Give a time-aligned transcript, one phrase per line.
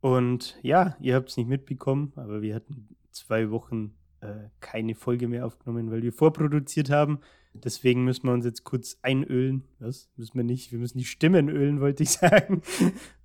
[0.00, 5.28] Und ja, ihr habt es nicht mitbekommen, aber wir hatten zwei Wochen äh, keine Folge
[5.28, 7.20] mehr aufgenommen, weil wir vorproduziert haben.
[7.54, 9.64] Deswegen müssen wir uns jetzt kurz einölen.
[9.80, 10.08] Was?
[10.16, 10.70] Müssen wir nicht.
[10.70, 12.62] Wir müssen die Stimmen ölen, wollte ich sagen.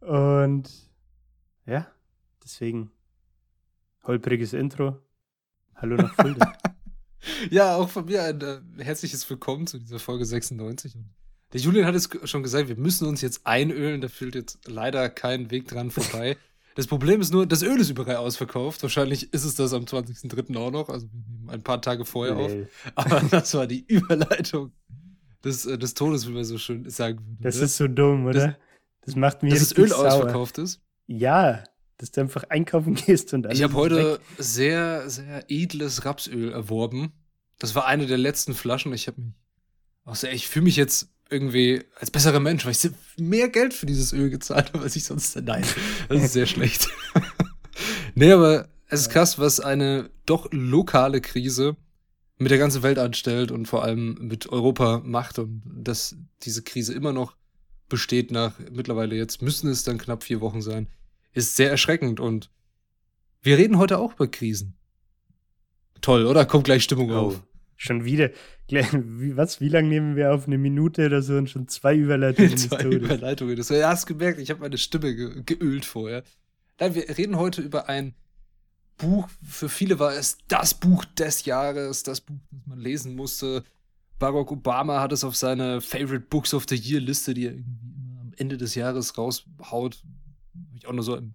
[0.02, 0.70] Und
[1.66, 1.88] ja,
[2.44, 2.92] deswegen
[4.04, 5.00] holpriges Intro.
[5.76, 6.54] Hallo nach Fulda.
[7.52, 10.96] ja, auch von mir ein äh, herzliches Willkommen zu dieser Folge 96.
[10.96, 11.10] Und
[11.54, 14.02] der Julian hat es schon gesagt, wir müssen uns jetzt einölen.
[14.02, 16.38] Da führt jetzt leider kein Weg dran vorbei.
[16.76, 18.82] Das Problem ist nur, das Öl ist überall ausverkauft.
[18.82, 20.58] Wahrscheinlich ist es das am 20.03.
[20.58, 20.90] auch noch.
[20.90, 22.44] Also wir nehmen ein paar Tage vorher nee.
[22.44, 22.52] auf.
[22.96, 24.72] Aber das war die Überleitung
[25.44, 27.44] des, äh, des Todes, wie man so schön sagen würde.
[27.44, 27.64] Das ne?
[27.66, 28.48] ist so dumm, oder?
[28.48, 28.56] Das,
[29.06, 30.08] das macht mir Dass das Öl sauer.
[30.08, 30.82] ausverkauft ist?
[31.06, 31.64] Ja,
[31.98, 33.60] dass du einfach einkaufen gehst und alles.
[33.60, 34.20] Ich habe heute weg.
[34.38, 37.14] sehr, sehr edles Rapsöl erworben.
[37.60, 38.94] Das war eine der letzten Flaschen.
[38.94, 39.34] Ich habe mich.
[40.06, 44.14] Also ich fühle mich jetzt irgendwie als besserer Mensch, weil ich mehr Geld für dieses
[44.14, 45.36] Öl gezahlt habe, als ich sonst.
[45.42, 45.66] Nein,
[46.10, 46.90] das ist sehr schlecht.
[48.16, 51.76] nee, aber es ist krass, was eine doch lokale Krise
[52.38, 56.94] mit der ganzen Welt anstellt und vor allem mit Europa macht und dass diese Krise
[56.94, 57.36] immer noch
[57.90, 60.88] besteht nach mittlerweile jetzt müssen es dann knapp vier Wochen sein,
[61.34, 62.50] ist sehr erschreckend und
[63.42, 64.76] wir reden heute auch über Krisen.
[66.02, 66.46] Toll, oder?
[66.46, 67.16] Kommt gleich Stimmung oh.
[67.16, 67.44] auf.
[67.78, 68.30] Schon wieder.
[68.68, 69.62] Wie, was?
[69.62, 70.48] Wie lange nehmen wir auf?
[70.48, 72.58] Eine Minute oder so und schon zwei Überleitungen.
[72.58, 73.56] zwei Überleitungen.
[73.56, 76.24] Das, ja, hast gemerkt, ich habe meine Stimme ge geölt vorher.
[76.80, 78.14] Nein, wir reden heute über ein
[78.98, 79.28] Buch.
[79.44, 83.64] Für viele war es das Buch des Jahres, das Buch, das man lesen musste.
[84.20, 87.90] Barack Obama hat es auf seine Favorite Books of the Year Liste, die er irgendwie
[87.92, 90.04] immer am Ende des Jahres raushaut.
[90.56, 91.34] Habe ich auch nur so im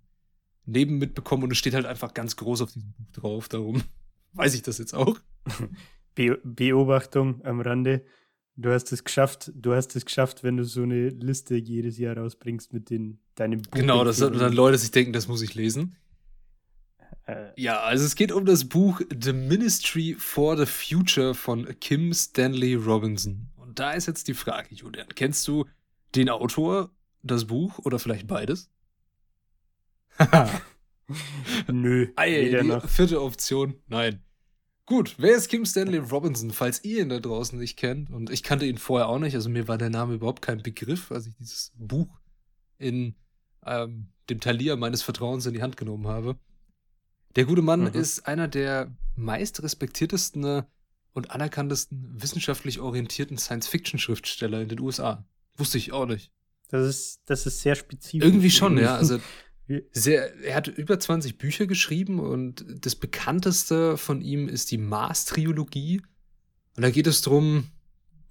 [0.70, 3.48] Neben mitbekommen und es steht halt einfach ganz groß auf diesem Buch drauf.
[3.48, 3.82] Darum
[4.34, 5.18] weiß ich das jetzt auch.
[6.18, 8.04] Be Beobachtung am Rande.
[8.56, 12.18] Du hast es geschafft, du hast es geschafft, wenn du so eine Liste jedes Jahr
[12.18, 13.70] rausbringst mit den, deinem Buch.
[13.70, 15.94] Genau, dass dann Leute sich denken, das muss ich lesen.
[17.26, 22.12] Äh, ja, also es geht um das Buch The Ministry for the Future von Kim
[22.12, 23.46] Stanley Robinson.
[23.54, 25.66] Und da ist jetzt die Frage, Julian, kennst du
[26.16, 26.90] den Autor,
[27.22, 28.72] das Buch oder vielleicht beides?
[31.68, 32.08] Nö.
[32.16, 34.20] Ei, die vierte Option, nein.
[34.88, 38.08] Gut, wer ist Kim Stanley Robinson, falls ihr ihn da draußen nicht kennt?
[38.08, 41.12] Und ich kannte ihn vorher auch nicht, also mir war der Name überhaupt kein Begriff,
[41.12, 42.08] als ich dieses Buch
[42.78, 43.14] in
[43.66, 46.38] ähm, dem Talier meines Vertrauens in die Hand genommen habe.
[47.36, 47.88] Der gute Mann mhm.
[47.88, 50.62] ist einer der meist respektiertesten
[51.12, 55.22] und anerkanntesten wissenschaftlich orientierten Science-Fiction-Schriftsteller in den USA.
[55.58, 56.32] Wusste ich auch nicht.
[56.68, 58.26] Das ist, das ist sehr spezifisch.
[58.26, 58.96] Irgendwie schon, ja.
[58.96, 59.20] Also
[59.92, 66.00] sehr, er hat über 20 Bücher geschrieben und das bekannteste von ihm ist die Mars-Triologie.
[66.76, 67.68] Und da geht es drum,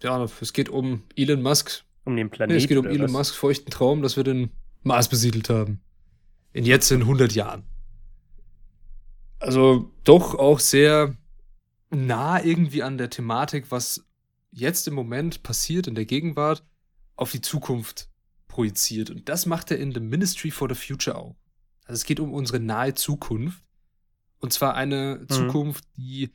[0.01, 1.83] ja, es geht um Elon Musk.
[2.05, 2.57] Um den Planeten.
[2.57, 4.51] Nee, es geht um Elon Musk feuchten Traum, dass wir den
[4.83, 5.81] Mars besiedelt haben.
[6.53, 7.63] In jetzt in 100 Jahren.
[9.39, 11.15] Also doch auch sehr
[11.91, 14.05] nah irgendwie an der Thematik, was
[14.51, 16.63] jetzt im Moment passiert in der Gegenwart,
[17.15, 18.09] auf die Zukunft
[18.57, 19.11] projiziert.
[19.11, 21.35] Und das macht er in The Ministry for the Future auch.
[21.85, 23.63] Also es geht um unsere nahe Zukunft.
[24.39, 25.29] Und zwar eine mhm.
[25.29, 26.31] Zukunft, die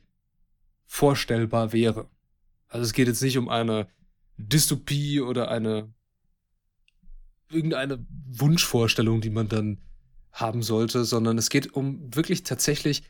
[0.85, 2.09] vorstellbar wäre.
[2.69, 3.89] Also es geht jetzt nicht um eine
[4.37, 5.93] Dystopie oder eine
[7.49, 9.81] irgendeine Wunschvorstellung, die man dann
[10.31, 13.03] haben sollte, sondern es geht um wirklich tatsächlich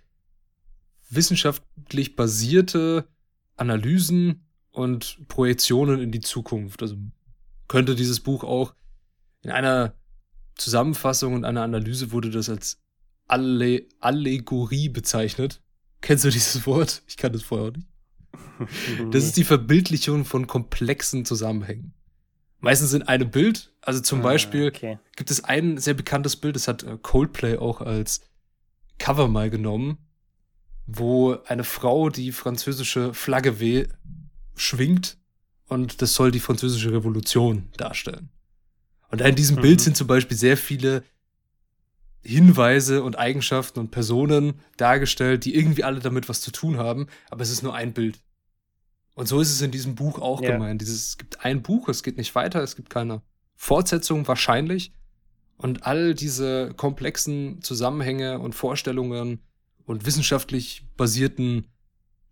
[1.12, 3.08] wissenschaftlich basierte
[3.58, 6.82] Analysen und Projektionen in die Zukunft.
[6.82, 6.98] Also
[7.68, 8.74] könnte dieses Buch auch
[9.44, 9.94] in einer
[10.56, 12.80] Zusammenfassung und einer Analyse wurde das als
[13.28, 15.62] Alle Allegorie bezeichnet.
[16.02, 17.04] Kennst du dieses Wort?
[17.08, 17.88] Ich kann das vorher auch nicht.
[19.12, 21.94] Das ist die Verbildlichung von komplexen Zusammenhängen.
[22.60, 23.74] Meistens in einem Bild.
[23.82, 25.00] Also zum ah, Beispiel okay.
[25.16, 28.22] gibt es ein sehr bekanntes Bild, das hat äh, Coldplay auch als
[29.00, 29.98] Cover mal genommen,
[30.86, 33.88] wo eine Frau die französische Flagge weh
[34.56, 35.18] schwingt
[35.68, 38.30] und das soll die französische Revolution darstellen.
[39.14, 39.62] Und in diesem mhm.
[39.62, 41.04] Bild sind zum Beispiel sehr viele
[42.24, 47.44] Hinweise und Eigenschaften und Personen dargestellt, die irgendwie alle damit was zu tun haben, aber
[47.44, 48.20] es ist nur ein Bild.
[49.14, 50.54] Und so ist es in diesem Buch auch ja.
[50.54, 50.82] gemeint.
[50.82, 53.22] Dieses, es gibt ein Buch, es geht nicht weiter, es gibt keine
[53.56, 54.94] Fortsetzung wahrscheinlich.
[55.58, 59.44] Und all diese komplexen Zusammenhänge und Vorstellungen
[59.86, 61.68] und wissenschaftlich basierten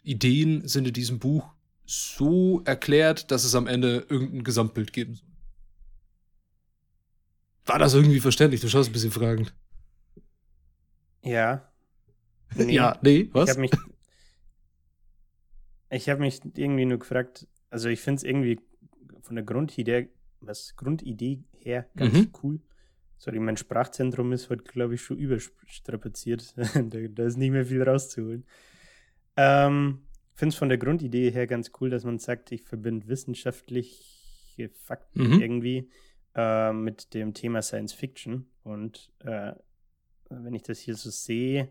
[0.02, 1.54] Ideen sind in diesem Buch
[1.86, 5.31] so erklärt, dass es am Ende irgendein Gesamtbild geben soll.
[7.72, 8.60] War das irgendwie verständlich?
[8.60, 9.56] Du schaust ein bisschen fragend.
[11.24, 11.72] Ja.
[12.54, 12.74] Nee.
[12.74, 13.46] Ja, nee, was?
[13.46, 13.72] Ich habe mich,
[15.90, 18.60] ich hab mich irgendwie nur gefragt, also ich finde es irgendwie
[19.22, 20.10] von der Grundidee,
[20.42, 22.32] was Grundidee her ganz mhm.
[22.44, 22.60] cool.
[23.18, 26.54] Sorry, mein Sprachzentrum ist heute, glaube ich, schon überstrapaziert.
[26.58, 28.44] da, da, ist nicht mehr viel rauszuholen.
[29.38, 30.02] Ähm,
[30.34, 35.36] finde es von der Grundidee her ganz cool, dass man sagt, ich verbinde wissenschaftliche Fakten
[35.36, 35.42] mhm.
[35.42, 35.90] irgendwie
[36.36, 38.48] äh, mit dem Thema Science Fiction.
[38.64, 39.54] Und äh,
[40.30, 41.70] wenn ich das hier so sehe,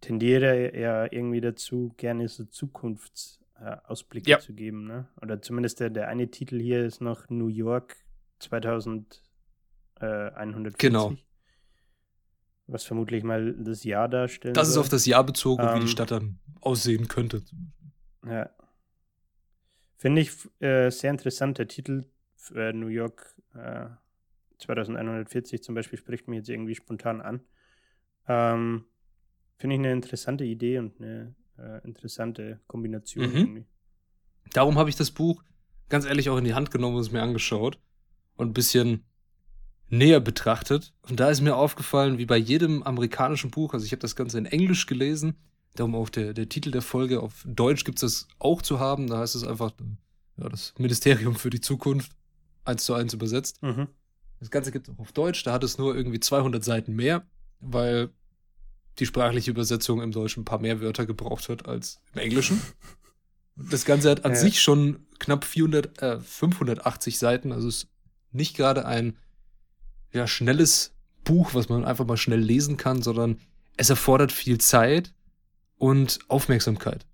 [0.00, 4.38] tendiere er irgendwie dazu, gerne so Zukunftsausblicke ja.
[4.38, 4.86] zu geben.
[4.86, 5.08] Ne?
[5.20, 7.96] Oder zumindest der, der eine Titel hier ist noch New York
[8.40, 10.78] 2140.
[10.78, 11.14] Genau.
[12.66, 14.56] Was vermutlich mal das Jahr darstellt.
[14.56, 17.42] Das ist auf das Jahr bezogen, ähm, wie die ähm, Stadt dann aussehen könnte.
[18.26, 18.50] Ja.
[19.96, 20.30] Finde ich
[20.60, 21.58] äh, sehr interessant.
[21.58, 22.06] Der Titel
[22.54, 23.86] äh, New York äh,
[24.58, 27.40] 2140 zum Beispiel spricht mich jetzt irgendwie spontan an.
[28.28, 28.84] Ähm,
[29.58, 33.36] Finde ich eine interessante Idee und eine äh, interessante Kombination mhm.
[33.36, 33.64] irgendwie.
[34.52, 35.42] Darum habe ich das Buch
[35.88, 37.78] ganz ehrlich auch in die Hand genommen und es mir angeschaut
[38.36, 39.04] und ein bisschen
[39.88, 40.94] näher betrachtet.
[41.08, 44.38] Und da ist mir aufgefallen, wie bei jedem amerikanischen Buch, also ich habe das Ganze
[44.38, 45.36] in Englisch gelesen,
[45.74, 49.06] darum auch der, der Titel der Folge, auf Deutsch gibt es das auch zu haben,
[49.06, 49.72] da heißt es einfach
[50.38, 52.12] ja, das Ministerium für die Zukunft,
[52.64, 53.62] eins zu eins übersetzt.
[53.62, 53.88] Mhm.
[54.40, 57.26] Das Ganze gibt es auch auf Deutsch, da hat es nur irgendwie 200 Seiten mehr,
[57.60, 58.10] weil
[58.98, 62.60] die sprachliche Übersetzung im Deutschen ein paar mehr Wörter gebraucht hat als im Englischen.
[63.54, 64.38] Das Ganze hat an ja.
[64.38, 67.86] sich schon knapp 400, äh, 580 Seiten, also ist
[68.30, 69.18] nicht gerade ein
[70.10, 73.38] ja, schnelles Buch, was man einfach mal schnell lesen kann, sondern
[73.76, 75.12] es erfordert viel Zeit
[75.76, 77.06] und Aufmerksamkeit.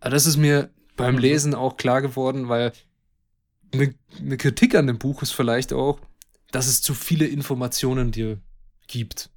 [0.00, 1.20] Aber das ist mir beim mhm.
[1.20, 2.72] Lesen auch klar geworden, weil
[3.72, 6.00] eine, eine Kritik an dem Buch ist vielleicht auch,
[6.50, 8.40] dass es zu viele Informationen dir
[8.86, 9.30] gibt.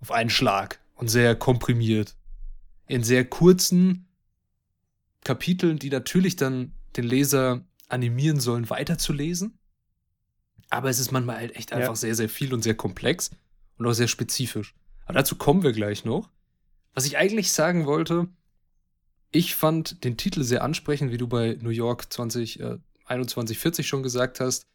[0.00, 2.16] Auf einen Schlag und sehr komprimiert.
[2.86, 4.08] In sehr kurzen
[5.24, 9.58] Kapiteln, die natürlich dann den Leser animieren sollen, weiterzulesen.
[10.70, 11.96] Aber es ist manchmal halt echt einfach ja.
[11.96, 13.30] sehr, sehr viel und sehr komplex
[13.76, 14.74] und auch sehr spezifisch.
[15.04, 16.30] Aber dazu kommen wir gleich noch.
[16.94, 18.28] Was ich eigentlich sagen wollte,
[19.32, 22.78] ich fand den Titel sehr ansprechend, wie du bei New York 20, äh,
[23.10, 24.66] 2140 schon gesagt hast.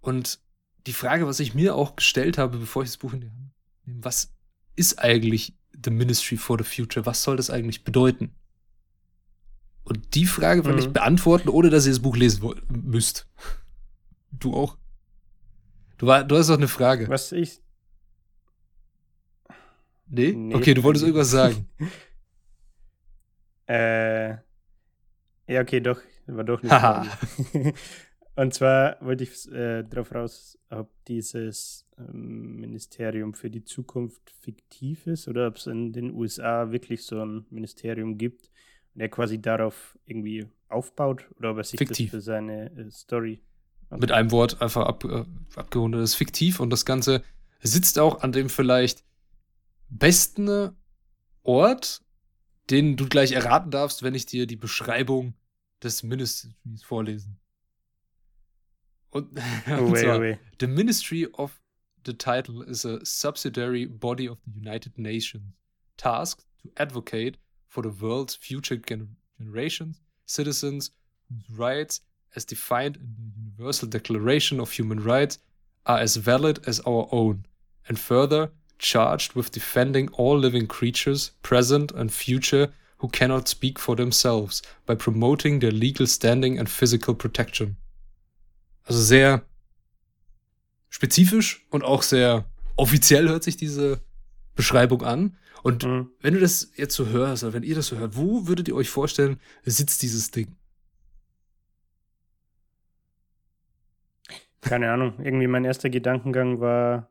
[0.00, 0.40] Und
[0.86, 3.52] die Frage, was ich mir auch gestellt habe, bevor ich das Buch in die Hand
[3.86, 4.32] nehme, was
[4.76, 5.54] ist eigentlich
[5.84, 7.06] The Ministry for the Future?
[7.06, 8.34] Was soll das eigentlich bedeuten?
[9.84, 10.78] Und die Frage will mhm.
[10.78, 13.26] ich beantworten, ohne dass ihr das Buch lesen müsst.
[14.30, 14.76] Du auch?
[15.96, 17.08] Du, war, du hast doch eine Frage.
[17.08, 17.60] Was ich.
[20.06, 20.32] Nee?
[20.32, 21.68] nee okay, du wolltest irgendwas sagen.
[23.66, 24.30] äh.
[25.50, 26.00] Ja, okay, doch.
[26.28, 26.72] War doch nicht.
[28.36, 35.08] Und zwar wollte ich äh, darauf raus, ob dieses ähm, Ministerium für die Zukunft fiktiv
[35.08, 38.48] ist oder ob es in den USA wirklich so ein Ministerium gibt
[38.94, 42.12] und er quasi darauf irgendwie aufbaut oder ob er sich fiktiv.
[42.12, 43.40] das für seine äh, Story
[43.90, 45.24] mit einem Wort einfach ab, äh,
[45.56, 46.02] abgerundet.
[46.02, 47.22] Das ist fiktiv und das Ganze
[47.60, 49.04] sitzt auch an dem vielleicht
[49.88, 50.70] besten
[51.42, 52.02] Ort,
[52.70, 55.34] den du gleich erraten darfst, wenn ich dir die Beschreibung
[55.82, 57.38] des Ministries vorlesen.
[59.10, 59.28] Und,
[59.70, 61.60] oh, und zwar, wait, The Ministry of
[62.04, 65.44] the title is a subsidiary body of the United Nations,
[65.96, 70.90] tasked to advocate for the world's future gen generations, citizens
[71.28, 72.00] whose rights
[72.34, 75.38] as defined in the Universal Declaration of Human Rights,
[75.86, 77.46] are as valid as our own,
[77.88, 83.96] and further charged with defending all living creatures, present and future, who cannot speak for
[83.96, 87.76] themselves, by promoting their legal standing and physical protection.
[88.84, 89.44] Also sehr
[90.88, 92.44] spezifisch und auch sehr
[92.76, 94.00] offiziell hört sich diese
[94.54, 95.36] Beschreibung an.
[95.62, 96.10] Und mhm.
[96.20, 98.74] wenn du das jetzt so hörst, oder wenn ihr das so hört, wo würdet ihr
[98.74, 100.56] euch vorstellen, sitzt dieses Ding?
[104.60, 105.14] Keine Ahnung.
[105.22, 107.08] Irgendwie mein erster Gedankengang war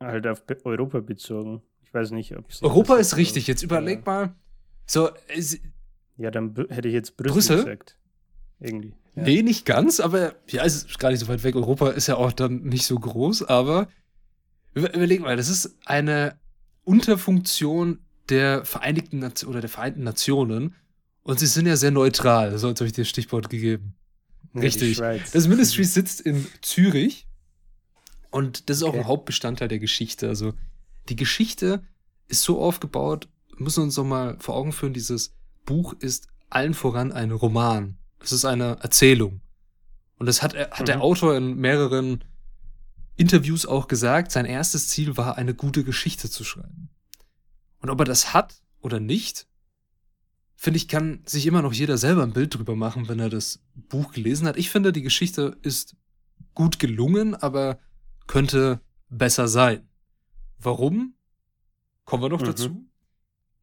[0.00, 1.62] halt auf Europa bezogen.
[1.82, 2.62] Ich weiß nicht, ob es.
[2.62, 3.46] Europa ist richtig.
[3.46, 4.34] Jetzt überleg mal.
[4.86, 5.10] So.
[6.16, 7.56] ja, dann hätte ich jetzt Brüssel, Brüssel?
[7.56, 7.96] gesagt.
[8.60, 8.94] Irgendwie.
[9.14, 9.22] Ja.
[9.24, 11.54] Nee, nicht ganz, aber ja, es ist gar nicht so weit weg.
[11.56, 13.88] Europa ist ja auch dann nicht so groß, aber
[14.74, 16.38] überleg mal, das ist eine
[16.84, 17.98] Unterfunktion
[18.28, 20.74] der Vereinigten Nation oder der Vereinten Nationen
[21.22, 22.56] und sie sind ja sehr neutral.
[22.58, 23.94] So, jetzt habe ich dir Stichwort gegeben.
[24.54, 24.98] Richtig.
[25.32, 27.26] Das Ministry sitzt in Zürich.
[28.30, 28.96] Und das ist okay.
[28.96, 30.28] auch ein Hauptbestandteil der Geschichte.
[30.28, 30.54] Also
[31.08, 31.82] die Geschichte
[32.28, 33.28] ist so aufgebaut,
[33.62, 37.96] müssen uns doch mal vor Augen führen, dieses Buch ist allen voran ein Roman.
[38.20, 39.40] Es ist eine Erzählung.
[40.18, 40.84] Und das hat, hat mhm.
[40.84, 42.24] der Autor in mehreren
[43.16, 46.88] Interviews auch gesagt, sein erstes Ziel war, eine gute Geschichte zu schreiben.
[47.80, 49.46] Und ob er das hat oder nicht,
[50.54, 53.60] finde ich, kann sich immer noch jeder selber ein Bild drüber machen, wenn er das
[53.74, 54.56] Buch gelesen hat.
[54.56, 55.96] Ich finde, die Geschichte ist
[56.54, 57.78] gut gelungen, aber
[58.26, 59.88] könnte besser sein.
[60.58, 61.14] Warum?
[62.04, 62.46] Kommen wir noch mhm.
[62.46, 62.86] dazu.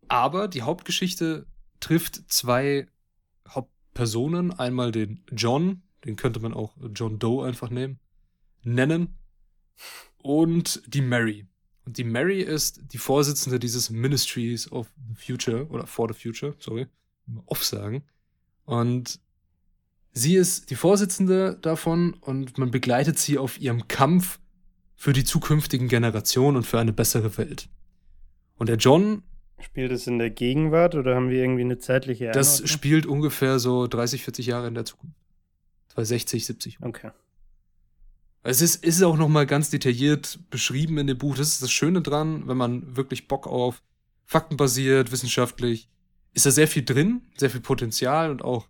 [0.09, 1.45] Aber die Hauptgeschichte
[1.79, 2.87] trifft zwei
[3.47, 4.51] Hauptpersonen.
[4.51, 7.99] Einmal den John, den könnte man auch John Doe einfach nehmen,
[8.63, 9.15] nennen.
[10.17, 11.47] Und die Mary.
[11.85, 16.55] Und die Mary ist die Vorsitzende dieses Ministries of the Future oder for the Future,
[16.59, 16.87] sorry,
[17.45, 18.03] off sagen.
[18.65, 19.19] Und
[20.11, 24.39] sie ist die Vorsitzende davon und man begleitet sie auf ihrem Kampf
[24.95, 27.69] für die zukünftigen Generationen und für eine bessere Welt.
[28.55, 29.23] Und der John.
[29.61, 32.41] Spielt es in der Gegenwart oder haben wir irgendwie eine zeitliche Einordnung?
[32.41, 35.15] Das spielt ungefähr so 30, 40 Jahre in der Zukunft.
[35.95, 36.79] 60, 70.
[36.81, 37.11] Okay.
[38.43, 41.35] Es ist, ist auch nochmal ganz detailliert beschrieben in dem Buch.
[41.35, 43.81] Das ist das Schöne dran, wenn man wirklich Bock auf
[44.25, 45.89] faktenbasiert, wissenschaftlich,
[46.33, 48.67] ist da sehr viel drin, sehr viel Potenzial und auch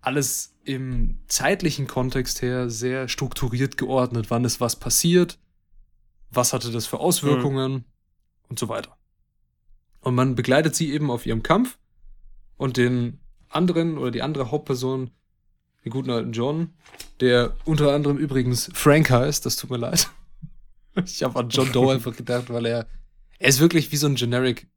[0.00, 4.26] alles im zeitlichen Kontext her sehr strukturiert geordnet.
[4.28, 5.38] Wann ist was passiert?
[6.30, 7.72] Was hatte das für Auswirkungen?
[7.72, 7.84] Mhm.
[8.48, 8.95] Und so weiter.
[10.06, 11.78] Und man begleitet sie eben auf ihrem Kampf
[12.56, 15.10] und den anderen oder die andere Hauptperson
[15.84, 16.74] den guten alten John,
[17.18, 20.08] der unter anderem übrigens Frank heißt, das tut mir leid.
[21.04, 22.86] Ich habe an John Doe einfach gedacht, weil er,
[23.40, 24.68] er ist wirklich wie so ein generic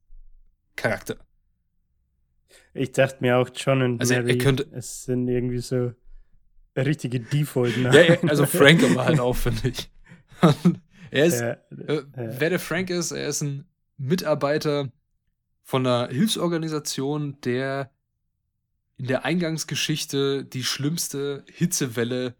[0.75, 1.17] Charakter.
[2.73, 5.93] Ich dachte mir auch John und also Mary, er könnte, es sind irgendwie so
[6.75, 8.23] richtige default -Namen.
[8.23, 9.91] Ja, also Frank aber halt auch, finde ich.
[11.11, 13.65] er ist, ja, äh, wer der Frank ist, er ist ein
[13.97, 14.91] Mitarbeiter
[15.69, 17.91] von einer Hilfsorganisation, der
[18.97, 22.33] in der Eingangsgeschichte die schlimmste Hitzewelle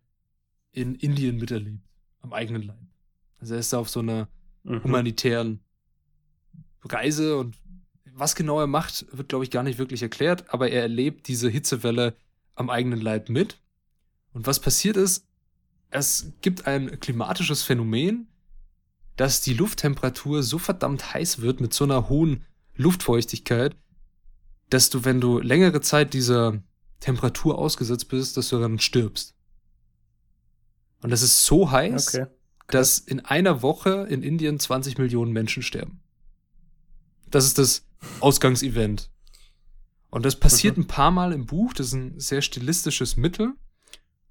[0.72, 1.84] in Indien miterlebt.
[2.22, 2.88] Am eigenen Leib.
[3.40, 4.30] Also er ist da auf so einer
[4.64, 4.84] mhm.
[4.84, 5.60] humanitären
[6.82, 7.56] Reise und
[8.16, 11.50] was genau er macht, wird, glaube ich, gar nicht wirklich erklärt, aber er erlebt diese
[11.50, 12.16] Hitzewelle
[12.56, 13.62] am eigenen Leib mit.
[14.34, 15.28] Und was passiert ist,
[15.92, 18.28] es gibt ein klimatisches Phänomen,
[19.18, 22.44] dass die Lufttemperatur so verdammt heiß wird mit so einer hohen
[22.80, 23.76] Luftfeuchtigkeit,
[24.70, 26.64] dass du, wenn du längere Zeit dieser
[27.00, 29.36] Temperatur ausgesetzt bist, dass du dann stirbst.
[31.02, 32.28] Und das ist so heiß, okay.
[32.68, 36.02] dass in einer Woche in Indien 20 Millionen Menschen sterben.
[37.30, 37.86] Das ist das
[38.22, 39.12] Ausgangsevent.
[40.10, 40.84] Und das passiert mhm.
[40.84, 41.74] ein paar Mal im Buch.
[41.74, 43.54] Das ist ein sehr stilistisches Mittel,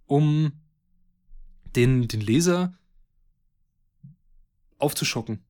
[0.07, 0.52] um
[1.76, 2.78] den, den Leser
[4.78, 5.45] aufzuschocken.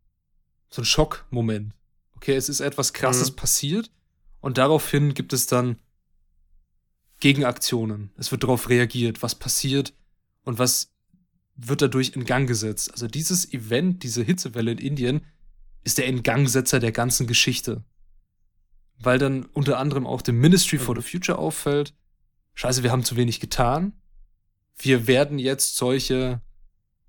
[0.69, 1.75] So ein Schockmoment.
[2.19, 3.37] Okay, es ist etwas Krasses mhm.
[3.37, 3.93] passiert
[4.41, 5.77] und daraufhin gibt es dann
[7.21, 8.11] Gegenaktionen.
[8.17, 9.95] Es wird darauf reagiert, was passiert
[10.43, 10.91] und was
[11.55, 12.91] wird dadurch in Gang gesetzt.
[12.91, 15.27] Also dieses Event, diese Hitzewelle in Indien,
[15.85, 17.85] ist der Ingangsetzer der ganzen Geschichte.
[18.99, 21.95] Weil dann unter anderem auch dem Ministry for the Future auffällt,
[22.55, 23.93] scheiße, wir haben zu wenig getan.
[24.77, 26.43] Wir werden jetzt solche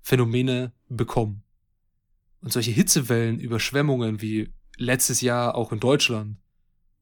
[0.02, 1.42] Phänomene bekommen.
[2.42, 6.38] Und solche Hitzewellen, Überschwemmungen wie letztes Jahr auch in Deutschland,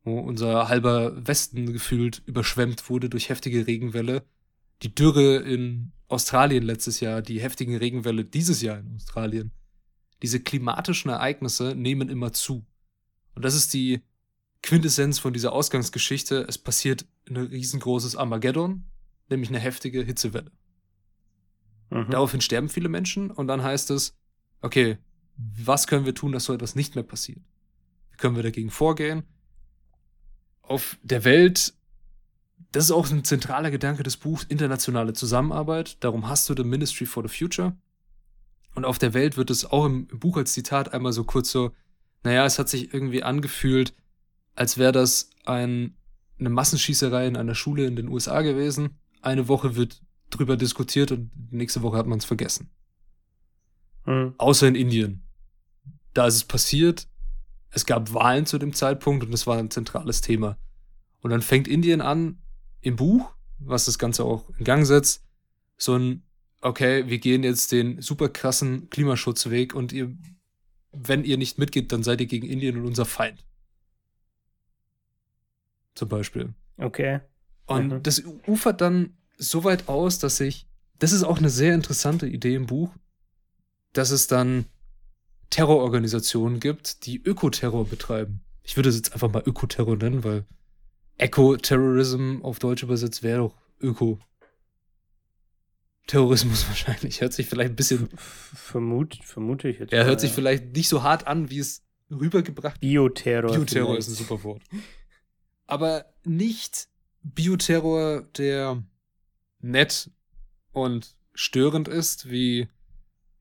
[0.05, 4.25] wo unser halber Westen gefühlt überschwemmt wurde durch heftige Regenwelle.
[4.83, 9.53] Die Dürre in Australien letztes Jahr, die heftigen Regenwelle dieses Jahr in Australien.
[10.23, 12.67] Diese klimatischen Ereignisse nehmen immer zu.
[13.35, 14.01] Und das ist die
[14.63, 16.45] Quintessenz von dieser Ausgangsgeschichte.
[16.49, 18.85] Es passiert ein riesengroßes Armageddon,
[19.29, 20.51] nämlich eine heftige Hitzewelle.
[21.91, 22.11] Mhm.
[22.11, 24.17] Daraufhin sterben viele Menschen und dann heißt es,
[24.63, 24.99] okay,
[25.37, 27.41] was können wir tun, dass so etwas nicht mehr passiert?
[28.19, 29.25] Können wir dagegen vorgehen?
[30.69, 31.75] auf der Welt,
[32.73, 35.97] das ist auch ein zentraler Gedanke des Buchs, internationale Zusammenarbeit.
[36.05, 37.77] Darum hast du The Ministry for the Future.
[38.75, 41.73] Und auf der Welt wird es auch im Buch als Zitat einmal so kurz so,
[42.23, 43.95] naja, es hat sich irgendwie angefühlt,
[44.55, 45.97] als wäre das ein,
[46.39, 48.99] eine Massenschießerei in einer Schule in den USA gewesen.
[49.23, 52.71] Eine Woche wird drüber diskutiert und nächste Woche hat man es vergessen.
[54.05, 54.35] Mhm.
[54.37, 55.23] Außer in Indien.
[56.13, 57.09] Da ist es passiert,
[57.71, 60.57] es gab Wahlen zu dem Zeitpunkt und es war ein zentrales Thema.
[61.21, 62.39] Und dann fängt Indien an,
[62.81, 65.25] im Buch, was das Ganze auch in Gang setzt,
[65.77, 66.23] so ein,
[66.61, 70.17] okay, wir gehen jetzt den super krassen Klimaschutzweg und ihr,
[70.93, 73.45] wenn ihr nicht mitgeht, dann seid ihr gegen Indien und unser Feind.
[75.95, 76.55] Zum Beispiel.
[76.77, 77.21] Okay.
[77.67, 78.03] Und mhm.
[78.03, 80.67] das ufert dann so weit aus, dass ich,
[80.99, 82.91] das ist auch eine sehr interessante Idee im Buch,
[83.93, 84.67] dass es dann
[85.51, 88.41] Terrororganisationen gibt, die Ökoterror betreiben.
[88.63, 90.45] Ich würde es jetzt einfach mal Ökoterror nennen, weil
[91.17, 94.19] Eco-Terrorism auf Deutsch übersetzt wäre doch Öko.
[96.07, 97.21] Terrorismus wahrscheinlich.
[97.21, 98.09] Hört sich vielleicht ein bisschen.
[98.17, 99.93] Vermut, vermute ich jetzt.
[99.93, 103.53] Er hört sich vielleicht nicht so hart an, wie es rübergebracht Bioterror.
[103.53, 104.63] Bioterror ist ein super Wort.
[105.67, 106.89] Aber nicht
[107.23, 108.83] Bioterror, der
[109.61, 110.11] nett
[110.73, 112.69] und störend ist, wie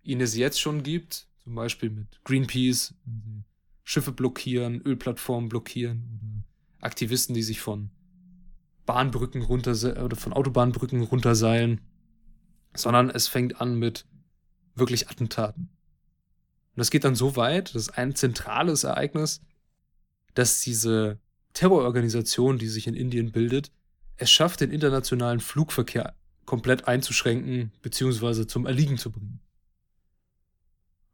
[0.04, 1.28] ihn es jetzt schon gibt.
[1.48, 3.44] Zum Beispiel mit Greenpeace, wenn sie
[3.84, 6.44] Schiffe blockieren, Ölplattformen blockieren oder
[6.86, 7.90] Aktivisten, die sich von
[8.86, 9.72] Bahnbrücken runter
[10.04, 11.82] oder von Autobahnbrücken runterseilen
[12.78, 14.06] sondern es fängt an mit
[14.76, 15.64] wirklich Attentaten.
[15.64, 19.42] Und das geht dann so weit, das ist ein zentrales Ereignis,
[20.34, 21.20] dass diese
[21.54, 23.72] Terrororganisation, die sich in Indien bildet,
[24.18, 28.46] es schafft, den internationalen Flugverkehr komplett einzuschränken bzw.
[28.46, 29.40] zum Erliegen zu bringen.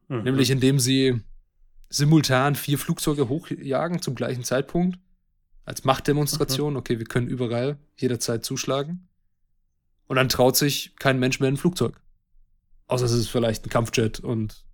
[0.08, 0.24] Mhm.
[0.24, 1.22] Nämlich indem sie
[1.90, 5.00] simultan vier Flugzeuge hochjagen zum gleichen Zeitpunkt
[5.66, 6.74] als Machtdemonstration.
[6.74, 6.80] Mhm.
[6.80, 9.08] Okay, wir können überall jederzeit zuschlagen.
[10.08, 12.02] Und dann traut sich kein Mensch mehr in ein Flugzeug.
[12.88, 14.66] Außer es ist vielleicht ein Kampfjet und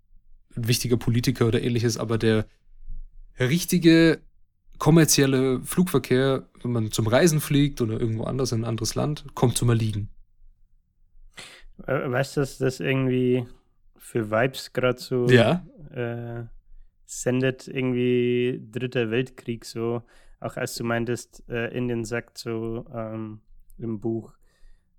[0.55, 2.47] ein wichtiger Politiker oder ähnliches, aber der
[3.39, 4.21] richtige
[4.79, 9.57] kommerzielle Flugverkehr, wenn man zum Reisen fliegt oder irgendwo anders in ein anderes Land, kommt
[9.57, 10.09] zum Erliegen.
[11.77, 13.45] Weißt du, dass das irgendwie
[13.99, 15.65] für Vibes gerade so ja.
[15.91, 16.45] äh,
[17.05, 20.03] sendet, irgendwie Dritter Weltkrieg so,
[20.39, 23.41] auch als du meintest, äh, Indien sagt so ähm,
[23.77, 24.33] im Buch,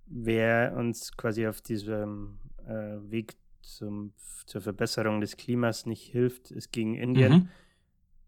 [0.06, 4.12] wer uns quasi auf diesem äh, Weg zum,
[4.46, 7.32] zur Verbesserung des Klimas nicht hilft, ist gegen Indien.
[7.32, 7.48] Mhm.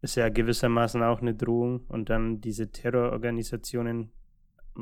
[0.00, 1.84] Ist ja gewissermaßen auch eine Drohung.
[1.88, 4.10] Und dann diese Terrororganisationen,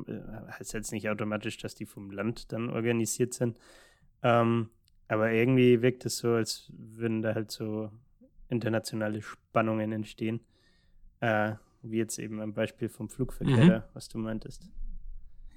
[0.06, 0.20] äh,
[0.58, 3.58] heißt jetzt nicht automatisch, dass die vom Land dann organisiert sind.
[4.22, 4.70] Ähm,
[5.10, 7.90] aber irgendwie wirkt es so, als würden da halt so
[8.48, 10.40] internationale Spannungen entstehen.
[11.18, 13.82] Äh, wie jetzt eben am Beispiel vom Flugverkehr, mhm.
[13.92, 14.68] was du meintest.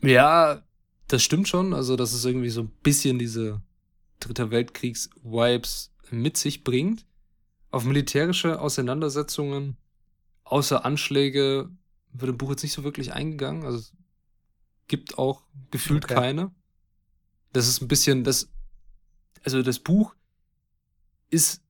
[0.01, 0.63] Ja,
[1.07, 1.73] das stimmt schon.
[1.73, 3.61] Also, dass es irgendwie so ein bisschen diese
[4.19, 7.05] Dritter Weltkriegs-Vibes mit sich bringt.
[7.69, 9.77] Auf militärische Auseinandersetzungen,
[10.45, 11.69] außer Anschläge,
[12.11, 13.65] wird im Buch jetzt nicht so wirklich eingegangen.
[13.65, 13.93] Also, es
[14.87, 16.15] gibt auch gefühlt okay.
[16.15, 16.51] keine.
[17.51, 18.49] Das ist ein bisschen, das,
[19.43, 20.15] also das Buch
[21.29, 21.61] ist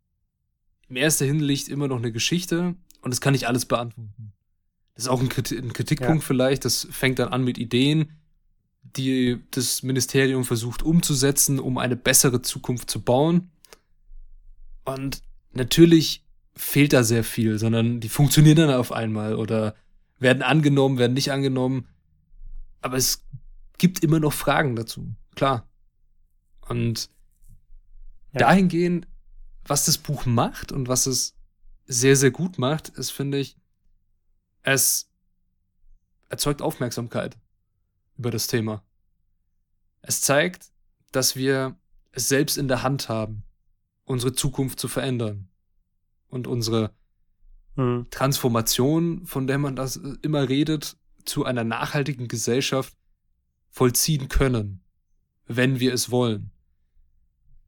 [0.90, 4.34] im ersten Hinlicht immer noch eine Geschichte und das kann nicht alles beantworten.
[4.96, 6.28] Das ist auch ein, Kritikpunkt ja.
[6.28, 6.66] vielleicht.
[6.66, 8.12] Das fängt dann an mit Ideen,
[8.84, 13.50] die das Ministerium versucht umzusetzen, um eine bessere Zukunft zu bauen.
[14.86, 16.24] Und natürlich
[16.56, 19.76] fehlt da sehr viel, sondern die funktionieren dann auf einmal oder
[20.20, 21.88] werden angenommen, werden nicht angenommen.
[22.82, 23.24] Aber es
[23.80, 25.68] gibt immer noch Fragen dazu, klar.
[26.68, 27.10] Und
[28.34, 28.40] ja.
[28.40, 29.08] dahingehend,
[29.66, 31.36] was das Buch macht und was es
[31.86, 33.58] sehr, sehr gut macht, ist, finde ich,
[34.62, 35.10] es
[36.30, 37.38] erzeugt Aufmerksamkeit
[38.18, 38.84] über das Thema.
[40.02, 40.72] Es zeigt,
[41.12, 41.78] dass wir
[42.12, 43.44] es selbst in der Hand haben,
[44.06, 45.50] unsere Zukunft zu verändern
[46.28, 46.94] und unsere
[47.76, 48.08] mhm.
[48.10, 52.96] Transformation, von der man das immer redet, zu einer nachhaltigen Gesellschaft
[53.70, 54.84] vollziehen können,
[55.46, 56.53] wenn wir es wollen.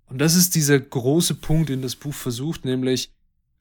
[0.07, 3.11] Und das ist dieser große Punkt, den das Buch versucht, nämlich,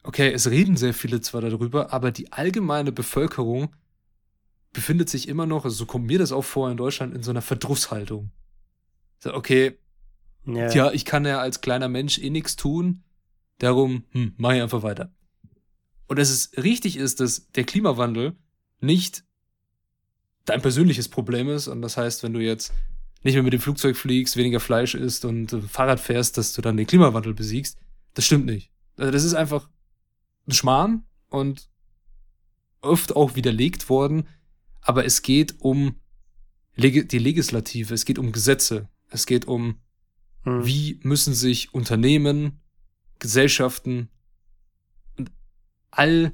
[0.03, 3.75] okay, es reden sehr viele zwar darüber, aber die allgemeine Bevölkerung
[4.73, 7.31] befindet sich immer noch, also so kommt mir das auch vor in Deutschland, in so
[7.31, 8.29] einer Verdrusshaltung.
[9.19, 9.79] So, okay,
[10.45, 10.69] ja.
[10.69, 13.03] tja, ich kann ja als kleiner Mensch eh nichts tun,
[13.57, 15.11] darum, hm, mach ich einfach weiter.
[16.07, 18.35] Und dass es richtig ist, dass der Klimawandel
[18.79, 19.23] nicht
[20.45, 21.67] dein persönliches Problem ist.
[21.67, 22.71] Und das heißt, wenn du jetzt
[23.25, 26.61] nicht mehr mit dem Flugzeug fliegst, weniger Fleisch isst und äh, Fahrrad fährst, dass du
[26.61, 27.79] dann den Klimawandel besiegst.
[28.13, 28.71] Das stimmt nicht.
[28.97, 29.67] Also das ist einfach
[30.47, 31.67] ein Schmarrn und
[32.81, 34.27] oft auch widerlegt worden,
[34.81, 35.95] aber es geht um
[36.77, 39.79] die Legislative, es geht um Gesetze, es geht um,
[40.43, 40.65] hm.
[40.65, 42.61] wie müssen sich Unternehmen,
[43.17, 44.09] Gesellschaften
[45.17, 45.31] und
[45.89, 46.31] all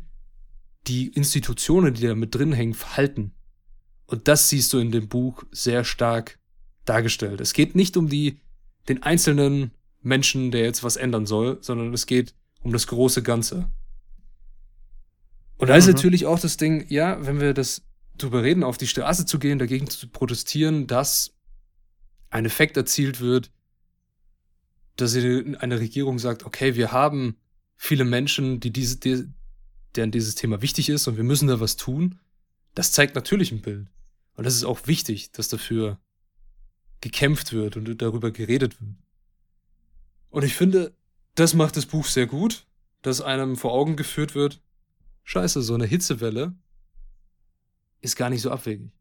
[0.87, 3.33] die Institutionen, die da mit drin hängen, verhalten.
[4.07, 6.40] Und das siehst du in dem Buch sehr stark
[6.91, 7.39] dargestellt.
[7.39, 8.41] Es geht nicht um die,
[8.89, 13.69] den einzelnen Menschen, der jetzt was ändern soll, sondern es geht um das große Ganze.
[15.57, 15.93] Und da ist mhm.
[15.93, 17.83] natürlich auch das Ding, ja, wenn wir das
[18.17, 21.33] drüber reden, auf die Straße zu gehen, dagegen zu protestieren, dass
[22.29, 23.51] ein Effekt erzielt wird,
[24.97, 27.37] dass eine Regierung sagt, okay, wir haben
[27.77, 29.25] viele Menschen, die diese, die,
[29.95, 32.19] deren dieses Thema wichtig ist und wir müssen da was tun.
[32.75, 33.87] Das zeigt natürlich ein Bild.
[34.35, 35.99] Und das ist auch wichtig, dass dafür
[37.01, 38.91] gekämpft wird und darüber geredet wird.
[40.29, 40.95] Und ich finde,
[41.35, 42.65] das macht das Buch sehr gut,
[43.01, 44.61] dass einem vor Augen geführt wird,
[45.23, 46.55] scheiße, so eine Hitzewelle
[48.01, 48.91] ist gar nicht so abwegig.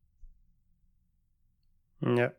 [2.01, 2.33] Ja.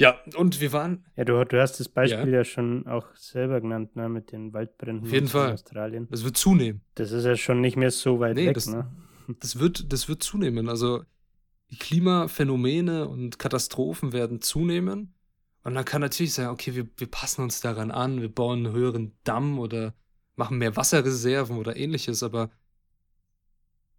[0.00, 1.04] Ja, und wir waren.
[1.16, 2.38] Ja, du, du hast das Beispiel ja.
[2.38, 5.48] ja schon auch selber genannt, ne, mit den Waldbränden Auf jeden Fall.
[5.48, 6.08] in Australien.
[6.10, 6.82] Das wird zunehmen.
[6.94, 8.90] Das ist ja schon nicht mehr so weit Nee, weg, das- ne?
[9.40, 10.68] Das wird, das wird zunehmen.
[10.70, 11.04] Also
[11.76, 15.14] Klimaphänomene und Katastrophen werden zunehmen.
[15.64, 18.74] Und man kann natürlich sagen, okay, wir, wir passen uns daran an, wir bauen einen
[18.74, 19.94] höheren Damm oder
[20.36, 22.50] machen mehr Wasserreserven oder ähnliches, aber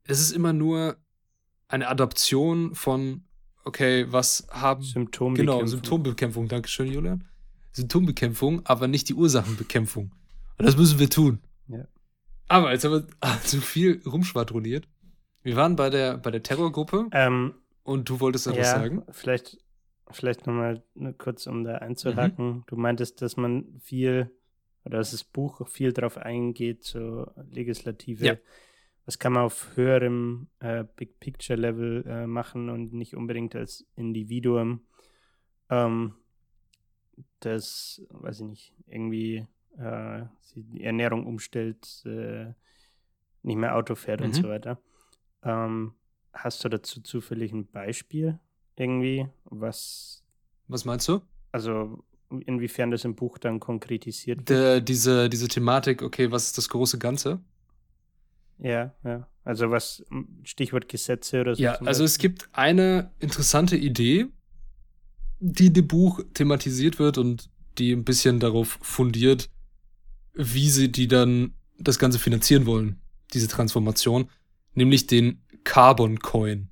[0.05, 0.97] es ist immer nur
[1.67, 3.23] eine Adaption von,
[3.65, 5.59] okay, was haben Symptombekämpfung.
[5.59, 7.25] Genau, Symptombekämpfung, Dankeschön, Julian.
[7.71, 10.11] Symptombekämpfung, aber nicht die Ursachenbekämpfung.
[10.57, 11.39] Und das müssen wir tun.
[11.67, 11.85] Ja.
[12.47, 14.87] Aber jetzt haben wir zu viel rumschwadroniert.
[15.43, 19.03] Wir waren bei der, bei der Terrorgruppe Ähm, und du wolltest etwas ja, sagen.
[19.11, 19.57] vielleicht,
[20.11, 20.83] vielleicht nochmal
[21.17, 22.47] kurz, um da einzuhaken.
[22.47, 22.63] Mhm.
[22.67, 24.31] Du meintest, dass man viel,
[24.85, 28.25] oder dass das Buch viel drauf eingeht, so Legislative.
[28.25, 28.35] Ja.
[29.05, 33.87] Was kann man auf höherem äh, Big Picture Level äh, machen und nicht unbedingt als
[33.95, 34.81] Individuum,
[35.69, 36.13] ähm,
[37.39, 39.47] das, weiß ich nicht, irgendwie
[39.77, 40.23] äh,
[40.55, 42.53] die Ernährung umstellt, äh,
[43.41, 44.33] nicht mehr Auto fährt und Mhm.
[44.41, 44.79] so weiter.
[45.43, 45.93] Ähm,
[46.33, 48.39] hast du dazu zufällig ein Beispiel
[48.75, 50.23] irgendwie, was,
[50.67, 51.21] Was meinst du?
[51.51, 52.03] also
[52.45, 54.49] inwiefern das im Buch dann konkretisiert wird?
[54.49, 57.39] Der, diese, diese Thematik, okay, was ist das große Ganze?
[58.59, 59.27] Ja, ja.
[59.43, 60.03] Also was,
[60.43, 61.63] Stichwort Gesetze oder so.
[61.63, 64.27] Ja, also es gibt eine interessante Idee,
[65.39, 69.49] die in dem Buch thematisiert wird und die ein bisschen darauf fundiert,
[70.33, 73.01] wie sie die dann das Ganze finanzieren wollen,
[73.33, 74.29] diese Transformation,
[74.79, 76.69] nämlich den Carbon Coin.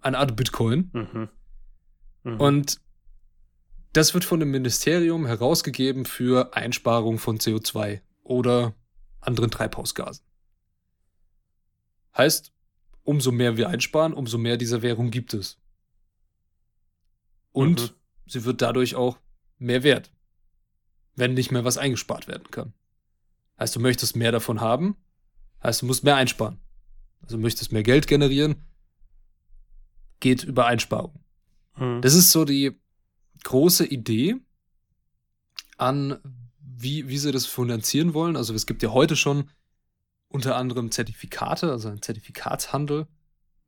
[0.00, 0.90] Eine Art Bitcoin.
[0.92, 1.28] Mhm.
[2.24, 2.40] Mhm.
[2.40, 2.80] Und
[3.92, 8.74] das wird von dem Ministerium herausgegeben für Einsparung von CO2 oder
[9.20, 10.24] anderen Treibhausgasen.
[12.16, 12.52] Heißt,
[13.04, 15.58] umso mehr wir einsparen, umso mehr dieser Währung gibt es.
[17.52, 17.90] Und Mhm.
[18.26, 19.18] sie wird dadurch auch
[19.58, 20.12] mehr wert,
[21.14, 22.74] wenn nicht mehr was eingespart werden kann.
[23.60, 24.96] Heißt, du möchtest mehr davon haben,
[25.62, 26.58] heißt, du musst mehr einsparen.
[27.24, 28.62] Also möchtest mehr Geld generieren,
[30.20, 31.18] geht über Einsparung.
[31.76, 32.00] Mhm.
[32.02, 32.78] Das ist so die
[33.42, 34.36] große Idee
[35.76, 36.18] an,
[36.60, 38.36] wie, wie sie das finanzieren wollen.
[38.36, 39.50] Also es gibt ja heute schon
[40.28, 43.06] unter anderem Zertifikate, also ein Zertifikatshandel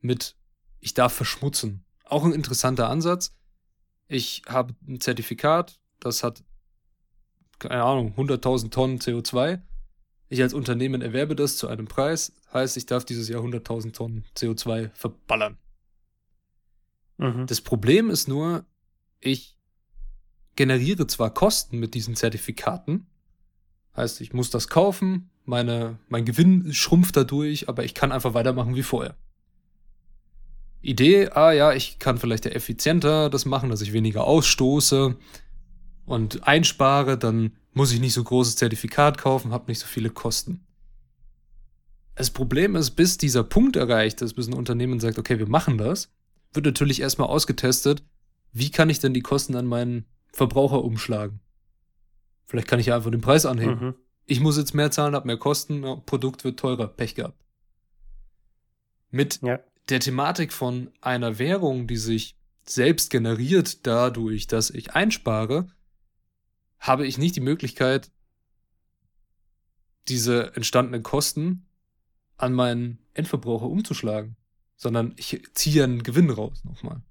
[0.01, 0.37] mit
[0.81, 1.85] ich darf verschmutzen.
[2.05, 3.35] Auch ein interessanter Ansatz.
[4.09, 6.45] Ich habe ein Zertifikat, das hat,
[7.59, 9.63] keine Ahnung, 100.000 Tonnen CO2.
[10.29, 12.33] Ich als Unternehmen erwerbe das zu einem Preis.
[12.53, 15.57] Heißt, ich darf dieses Jahr 100.000 Tonnen CO2 verballern.
[17.19, 17.47] Mhm.
[17.47, 18.65] Das Problem ist nur,
[19.21, 19.57] ich
[20.57, 23.07] generiere zwar Kosten mit diesen Zertifikaten,
[23.97, 28.75] heißt, ich muss das kaufen, meine, mein Gewinn schrumpft dadurch, aber ich kann einfach weitermachen
[28.75, 29.17] wie vorher.
[30.83, 35.17] Idee, ah ja, ich kann vielleicht ja effizienter das machen, dass ich weniger ausstoße
[36.07, 40.65] und einspare, dann muss ich nicht so großes Zertifikat kaufen, habe nicht so viele Kosten.
[42.15, 45.77] Das Problem ist, bis dieser Punkt erreicht ist, bis ein Unternehmen sagt, okay, wir machen
[45.77, 46.11] das,
[46.55, 48.03] wird natürlich erstmal ausgetestet,
[48.53, 51.41] wie kann ich denn die Kosten an meinen Verbraucher umschlagen?
[52.47, 53.79] Vielleicht kann ich ja einfach den Preis anheben.
[53.79, 53.95] Mhm.
[54.25, 57.45] Ich muss jetzt mehr zahlen, habe mehr Kosten, ja, Produkt wird teurer, Pech gehabt.
[59.11, 59.61] Mit Ja.
[59.89, 65.69] der Thematik von einer Währung, die sich selbst generiert dadurch, dass ich einspare,
[66.87, 68.11] habe ich nicht die Möglichkeit,
[70.09, 71.67] diese entstandenen Kosten
[72.37, 74.37] an meinen Endverbraucher umzuschlagen,
[74.77, 77.03] sondern ich ziehe einen Gewinn raus nochmal.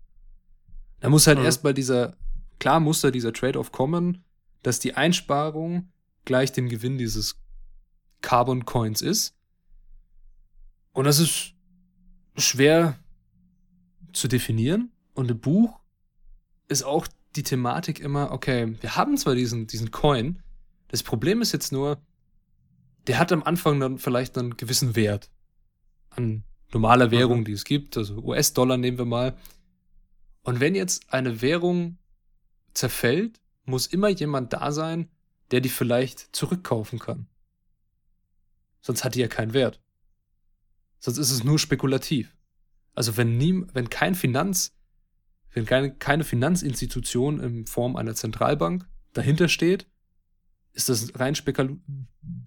[1.00, 1.46] Da muss halt Mhm.
[1.46, 2.16] erstmal dieser,
[2.60, 4.24] klar muss da dieser Trade-off kommen,
[4.64, 5.92] dass die Einsparung
[6.24, 7.40] gleich dem Gewinn dieses
[8.22, 9.36] Carbon Coins ist.
[10.94, 11.54] Und das ist
[12.38, 12.98] schwer
[14.14, 14.92] zu definieren.
[15.14, 15.80] Und im Buch
[16.68, 20.42] ist auch die Thematik immer, okay, wir haben zwar diesen, diesen Coin,
[20.88, 22.02] das Problem ist jetzt nur,
[23.08, 25.30] der hat am Anfang dann vielleicht einen gewissen Wert
[26.10, 29.38] an normaler Währung, die es gibt, also US-Dollar nehmen wir mal.
[30.44, 31.98] Und wenn jetzt eine Währung
[32.74, 35.10] zerfällt, muss immer jemand da sein,
[35.52, 37.28] der die vielleicht zurückkaufen kann.
[38.82, 39.82] Sonst hat die ja keinen Wert.
[41.00, 42.36] Sonst ist es nur spekulativ.
[42.94, 44.75] Also wenn nie, wenn kein Finanz,
[45.56, 49.88] wenn keine, keine Finanzinstitution in Form einer Zentralbank dahinter steht,
[50.74, 51.80] ist das rein spekul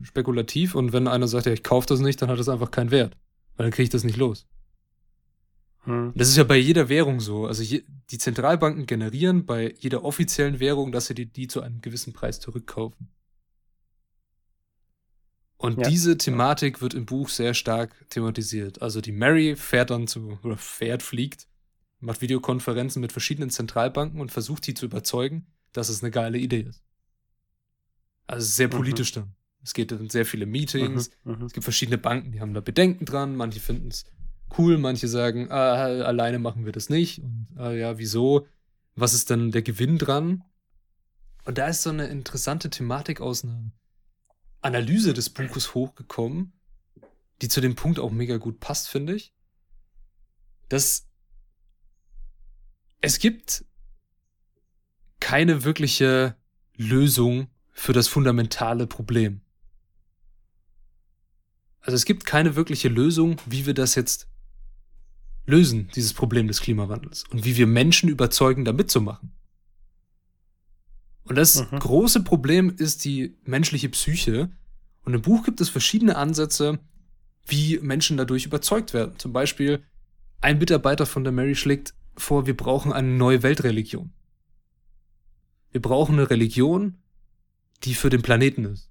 [0.02, 2.90] spekulativ und wenn einer sagt, ja, ich kaufe das nicht, dann hat das einfach keinen
[2.90, 3.16] Wert.
[3.56, 4.46] Weil dann kriege ich das nicht los.
[5.86, 6.12] Mhm.
[6.14, 7.46] Das ist ja bei jeder Währung so.
[7.46, 11.80] Also je, die Zentralbanken generieren bei jeder offiziellen Währung, dass sie die, die zu einem
[11.80, 13.08] gewissen Preis zurückkaufen.
[15.56, 15.88] Und Ja.
[15.88, 18.80] diese Thematik wird im Buch sehr stark thematisiert.
[18.80, 21.47] Also die Mary fährt dann zu, oder fährt, fliegt,
[22.00, 26.60] macht Videokonferenzen mit verschiedenen Zentralbanken und versucht die zu überzeugen, dass es eine geile Idee
[26.62, 26.82] ist.
[28.26, 28.72] Also sehr Mhm.
[28.72, 29.34] politisch dann.
[29.62, 31.42] Es geht in sehr viele Meetings, Mhm, mhm.
[31.46, 33.34] es gibt verschiedene Banken, die haben da Bedenken dran.
[33.36, 34.04] Manche finden es
[34.56, 37.18] cool, manche sagen, ah, alleine machen wir das nicht.
[37.20, 38.46] Und ah, ja, wieso?
[38.94, 40.44] Was ist dann der Gewinn dran?
[41.44, 43.72] Und da ist so eine interessante Thematik aus einer
[44.60, 46.52] Analyse des Buches hochgekommen,
[47.42, 49.32] die zu dem Punkt auch mega gut passt, finde ich.
[50.68, 51.07] Dass
[53.00, 53.64] es gibt
[55.20, 56.36] keine wirkliche
[56.76, 59.40] Lösung für das fundamentale Problem.
[61.80, 64.28] Also es gibt keine wirkliche Lösung, wie wir das jetzt
[65.46, 69.32] lösen, dieses Problem des Klimawandels und wie wir Menschen überzeugen, da mitzumachen.
[71.24, 71.78] Und das Mhm.
[71.78, 74.50] große Problem ist die menschliche Psyche.
[75.04, 76.78] Und im Buch gibt es verschiedene Ansätze,
[77.46, 79.18] wie Menschen dadurch überzeugt werden.
[79.18, 79.82] Zum Beispiel,
[80.40, 84.12] ein Mitarbeiter von der Mary schlägt vor, wir brauchen eine neue Weltreligion.
[85.70, 86.98] Wir brauchen eine Religion,
[87.84, 88.90] die für den Planeten ist.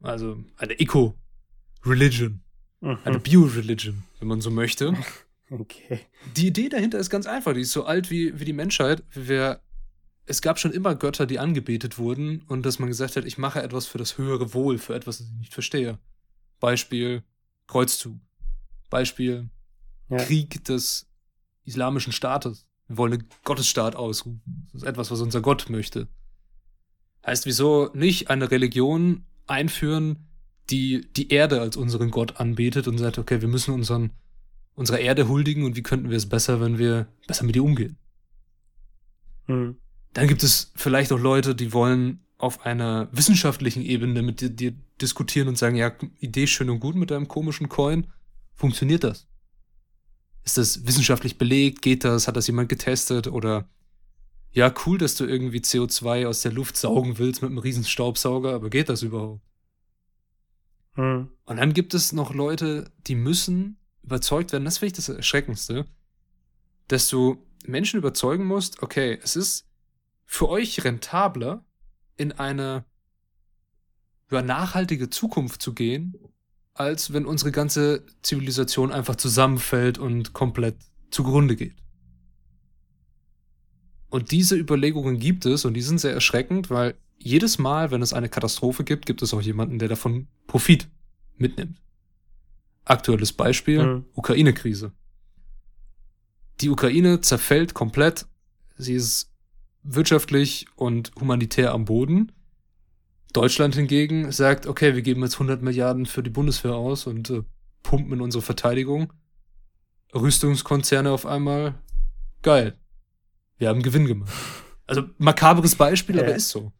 [0.00, 2.40] Also eine Eco-Religion,
[2.80, 3.22] eine Mhm.
[3.22, 4.92] Bio-Religion, wenn man so möchte.
[5.48, 6.00] Okay.
[6.34, 7.54] Die Idee dahinter ist ganz einfach.
[7.54, 9.04] Die ist so alt wie, wie die Menschheit.
[9.12, 9.60] Wir,
[10.24, 13.62] es gab schon immer Götter, die angebetet wurden und dass man gesagt hat, ich mache
[13.62, 16.00] etwas für das höhere Wohl, für etwas, das ich nicht verstehe.
[16.58, 17.22] Beispiel
[17.68, 18.18] Kreuzzug.
[18.90, 19.48] Beispiel
[20.08, 20.16] Ja.
[20.16, 21.06] Krieg des
[21.66, 22.66] islamischen Staates.
[22.88, 24.42] Wir wollen einen Gottesstaat ausrufen.
[24.72, 26.08] Das ist etwas, was unser Gott möchte.
[27.24, 30.28] Heißt, wieso nicht eine Religion einführen,
[30.70, 34.12] die die Erde als unseren Gott anbetet und sagt, okay, wir müssen unseren,
[34.74, 37.96] unserer Erde huldigen und wie könnten wir es besser, wenn wir besser mit ihr umgehen?
[39.46, 39.76] Mhm.
[40.12, 44.74] Dann gibt es vielleicht auch Leute, die wollen auf einer wissenschaftlichen Ebene mit dir, dir
[45.00, 48.06] diskutieren und sagen, ja, Idee schön und gut mit deinem komischen Coin.
[48.54, 49.26] Funktioniert das?
[50.46, 51.82] Ist das wissenschaftlich belegt?
[51.82, 52.28] Geht das?
[52.28, 53.26] Hat das jemand getestet?
[53.26, 53.68] Oder
[54.52, 58.54] ja, cool, dass du irgendwie CO2 aus der Luft saugen willst mit einem riesen Staubsauger,
[58.54, 59.42] aber geht das überhaupt?
[60.94, 61.30] Mhm.
[61.44, 64.64] Und dann gibt es noch Leute, die müssen überzeugt werden.
[64.64, 65.84] Das finde ich das Erschreckendste,
[66.88, 69.68] dass du Menschen überzeugen musst, okay, es ist
[70.24, 71.64] für euch rentabler,
[72.16, 72.84] in eine
[74.30, 76.16] ja, nachhaltige Zukunft zu gehen,
[76.78, 80.76] als wenn unsere ganze Zivilisation einfach zusammenfällt und komplett
[81.10, 81.74] zugrunde geht.
[84.08, 88.12] Und diese Überlegungen gibt es und die sind sehr erschreckend, weil jedes Mal, wenn es
[88.12, 90.88] eine Katastrophe gibt, gibt es auch jemanden, der davon Profit
[91.38, 91.80] mitnimmt.
[92.84, 94.04] Aktuelles Beispiel, Mhm.
[94.14, 94.92] Ukraine-Krise.
[96.60, 98.26] Die Ukraine zerfällt komplett.
[98.76, 99.30] Sie ist
[99.82, 102.32] wirtschaftlich und humanitär am Boden.
[103.32, 107.42] Deutschland hingegen sagt, okay, wir geben jetzt 100 Milliarden für die Bundeswehr aus und äh,
[107.82, 109.12] pumpen in unsere Verteidigung.
[110.14, 111.74] Rüstungskonzerne auf einmal,
[112.42, 112.78] geil.
[113.58, 114.32] Wir haben Gewinn gemacht.
[114.88, 116.36] Also makabres Beispiel, aber Ja.
[116.36, 116.70] ist so.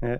[0.00, 0.18] Ja.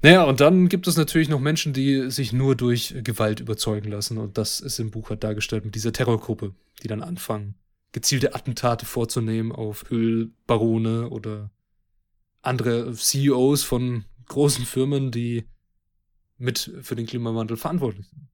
[0.00, 4.16] Naja, und dann gibt es natürlich noch Menschen, die sich nur durch Gewalt überzeugen lassen.
[4.16, 7.56] Und das ist im Buch halt dargestellt mit dieser Terrorgruppe, die dann anfangen,
[7.90, 11.50] gezielte Attentate vorzunehmen auf Ölbarone oder
[12.42, 15.48] andere CEOs von großen Firmen, die
[16.38, 18.28] mit für den Klimawandel verantwortlich sind.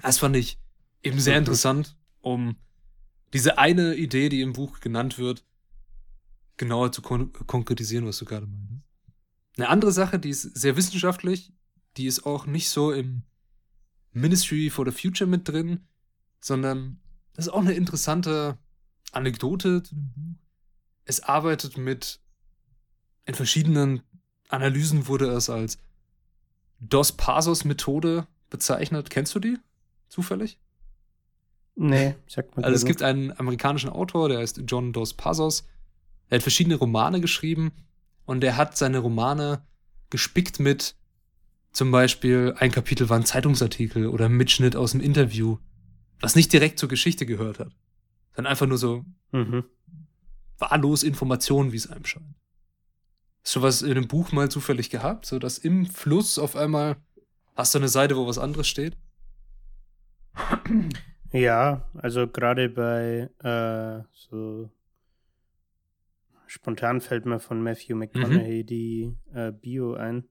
[0.00, 0.58] Das fand ich
[1.02, 2.56] eben sehr interessant, um
[3.32, 5.44] diese eine Idee, die im Buch genannt wird,
[6.56, 8.82] genauer zu kon konkretisieren, was du gerade meintest.
[9.56, 11.52] Eine andere Sache, die ist sehr wissenschaftlich,
[11.96, 13.22] die ist auch nicht so im
[14.12, 15.86] Ministry for the Future mit drin,
[16.40, 17.00] sondern
[17.34, 18.58] das ist auch eine interessante
[19.12, 20.38] Anekdote zu dem Buch.
[21.04, 22.20] Es arbeitet mit,
[23.24, 24.02] in verschiedenen
[24.52, 25.78] Analysen wurde es als
[26.80, 29.10] Dos Passos Methode bezeichnet.
[29.10, 29.58] Kennst du die?
[30.08, 30.58] Zufällig?
[31.74, 35.66] Nee, sagt man Also es gibt einen amerikanischen Autor, der heißt John Dos Passos.
[36.28, 37.72] Er hat verschiedene Romane geschrieben
[38.26, 39.62] und der hat seine Romane
[40.10, 40.94] gespickt mit
[41.72, 45.56] zum Beispiel ein Kapitel war ein Zeitungsartikel oder ein Mitschnitt aus einem Interview,
[46.20, 47.72] was nicht direkt zur Geschichte gehört hat,
[48.36, 49.04] sondern einfach nur so.
[49.32, 49.64] Mhm.
[50.58, 52.41] wahllos Informationen, wie es einem scheint.
[53.44, 56.96] Hast du was in einem Buch mal zufällig gehabt, so dass im Fluss auf einmal
[57.56, 58.96] hast du eine Seite, wo was anderes steht?
[61.32, 64.70] Ja, also gerade bei äh, so
[66.46, 70.24] spontan fällt mir von Matthew McConaughey die äh, Bio ein,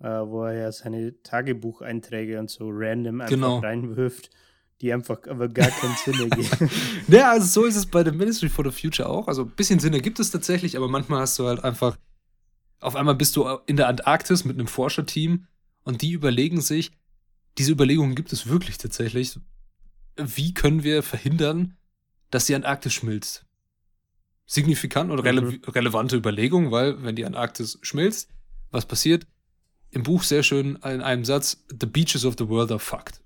[0.00, 3.58] äh, wo er ja seine Tagebucheinträge und so random einfach Genau.
[3.60, 4.30] reinwirft,
[4.80, 6.70] die einfach aber gar keinen Sinn ergeben.
[7.08, 9.28] Ja, also so ist es bei dem Ministry for the Future auch.
[9.28, 11.96] Also ein bisschen Sinn ergibt es tatsächlich, aber manchmal hast du halt einfach,
[12.82, 15.46] auf einmal bist du in der Antarktis mit einem Forscherteam
[15.84, 16.92] Und die überlegen sich,
[17.58, 19.38] diese Überlegungen gibt es wirklich tatsächlich.
[20.16, 21.76] Wie können wir verhindern,
[22.30, 23.44] dass die Antarktis schmilzt?
[24.46, 25.60] Signifikant oder rele mhm.
[25.68, 28.28] relevante Überlegung, weil wenn die Antarktis schmilzt,
[28.70, 29.26] was passiert?
[29.90, 33.20] Im Buch sehr schön in einem Satz, The beaches of the world are fucked.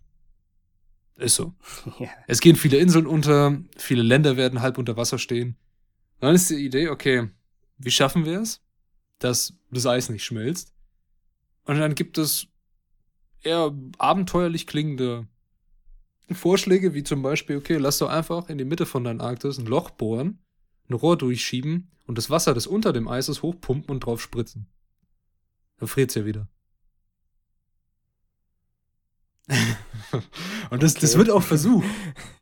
[1.17, 1.55] Ist so.
[1.99, 2.09] Ja.
[2.27, 5.57] Es gehen viele Inseln unter, viele Länder werden halb unter Wasser stehen.
[6.21, 7.31] Dann ist die Idee, okay,
[7.79, 8.61] wie schaffen wir es,
[9.19, 10.75] dass das Eis nicht schmilzt?
[11.65, 12.49] Und dann gibt es
[13.43, 15.27] eher abenteuerlich klingende
[16.31, 19.67] Vorschläge, wie zum Beispiel, okay, lass doch einfach in die Mitte von deinem Arktis ein
[19.67, 20.41] Loch bohren,
[20.89, 24.67] ein Rohr durchschieben und das Wasser, das unter dem Eis ist, hochpumpen und drauf spritzen.
[25.79, 26.49] Dann friert's ja wieder.
[30.71, 31.01] und das, okay.
[31.03, 31.87] das wird auch versucht.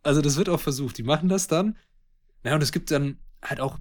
[0.02, 0.96] Also das wird auch versucht.
[0.96, 1.76] Die machen das dann.
[2.44, 3.78] Ja, und es gibt dann halt auch,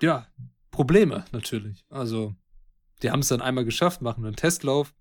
[0.00, 0.26] ja,
[0.74, 1.84] Probleme natürlich.
[1.88, 2.34] Also,
[3.02, 4.92] die haben es dann einmal geschafft, machen einen Testlauf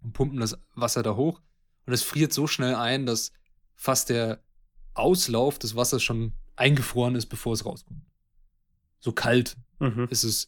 [0.00, 1.40] und pumpen das Wasser da hoch.
[1.84, 3.32] Und es friert so schnell ein, dass
[3.74, 4.40] fast der
[4.94, 8.04] Auslauf des Wassers schon eingefroren ist, bevor es rauskommt.
[9.00, 10.06] So kalt mhm.
[10.10, 10.46] ist es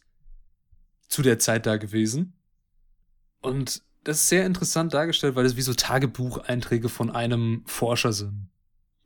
[1.07, 2.33] zu der Zeit da gewesen.
[3.41, 8.49] Und das ist sehr interessant dargestellt, weil es wie so Tagebucheinträge von einem Forscher sind,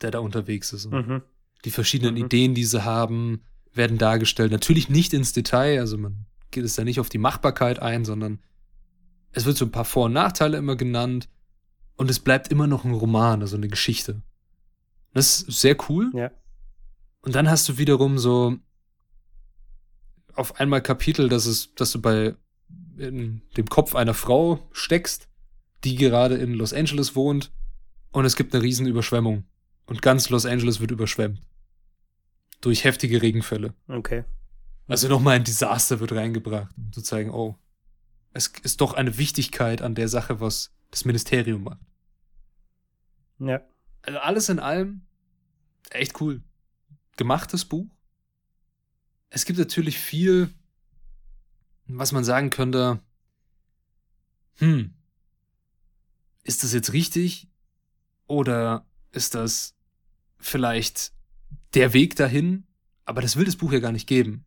[0.01, 0.91] der da unterwegs ist.
[0.91, 1.23] Mhm.
[1.63, 2.25] Die verschiedenen mhm.
[2.25, 3.41] Ideen, die sie haben,
[3.75, 4.51] werden dargestellt.
[4.51, 8.39] Natürlich nicht ins Detail, also man geht es da nicht auf die Machbarkeit ein, sondern
[9.31, 11.29] es wird so ein paar Vor- und Nachteile immer genannt
[11.95, 14.21] und es bleibt immer noch ein Roman, also eine Geschichte.
[15.13, 16.11] Das ist sehr cool.
[16.13, 16.31] Ja.
[17.21, 18.57] Und dann hast du wiederum so
[20.33, 22.35] auf einmal Kapitel, dass es, dass du bei
[22.97, 25.27] in dem Kopf einer Frau steckst,
[25.83, 27.51] die gerade in Los Angeles wohnt
[28.11, 29.45] und es gibt eine riesen Überschwemmung
[29.85, 31.41] und ganz Los Angeles wird überschwemmt
[32.65, 33.73] durch heftige Regenfälle.
[33.87, 34.25] Okay.
[34.87, 37.57] Also nochmal ein Desaster wird reingebracht, um zu zeigen, oh,
[38.33, 41.79] es ist doch eine Wichtigkeit an der Sache, was das Ministerium macht.
[43.39, 43.61] Ja.
[44.01, 45.05] Also alles in allem
[45.91, 46.43] echt cool.
[47.17, 47.87] Gemachtes Buch.
[49.29, 50.49] Es gibt natürlich viel,
[51.87, 52.99] was man sagen könnte,
[54.57, 54.93] hm,
[56.43, 57.49] ist das jetzt richtig?
[58.27, 59.75] Oder ist das
[60.37, 61.14] vielleicht
[61.75, 62.65] der Weg dahin?
[63.05, 64.45] Aber das will das Buch ja gar nicht geben.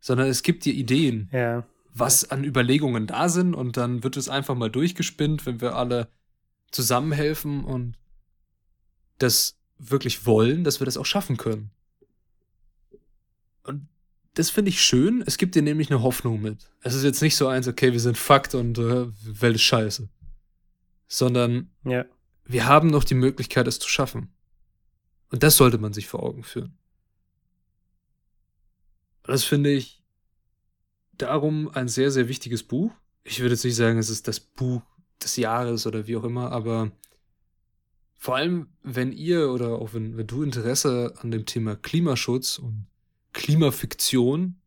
[0.00, 1.64] Sondern es gibt dir Ideen, ja.
[1.94, 6.08] was an Überlegungen da sind und dann wird es einfach mal durchgespinnt, wenn wir alle
[6.70, 7.96] zusammenhelfen und
[9.18, 11.70] das wirklich wollen, dass wir das auch schaffen können.
[13.64, 13.88] Und
[14.34, 15.22] das finde ich schön.
[15.26, 16.70] Es gibt dir nämlich eine Hoffnung mit.
[16.80, 19.06] Es ist jetzt nicht so eins, okay, wir sind Fakt und äh,
[19.40, 20.08] Welt ist scheiße.
[21.06, 22.04] Sondern ja.
[22.44, 24.32] wir haben noch die Möglichkeit, es zu schaffen.
[25.32, 26.78] Und das sollte man sich vor Augen führen.
[29.24, 30.02] Das finde ich
[31.12, 32.92] darum ein sehr, sehr wichtiges Buch.
[33.24, 34.82] Ich würde jetzt nicht sagen, es ist das Buch
[35.22, 36.92] des Jahres oder wie auch immer, aber
[38.14, 42.86] vor allem, wenn ihr oder auch wenn, wenn du Interesse an dem Thema Klimaschutz und
[43.32, 44.60] Klimafiktion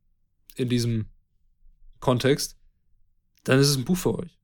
[0.55, 1.05] in diesem
[1.99, 2.57] Kontext,
[3.43, 4.39] dann ist es ein Buch für euch.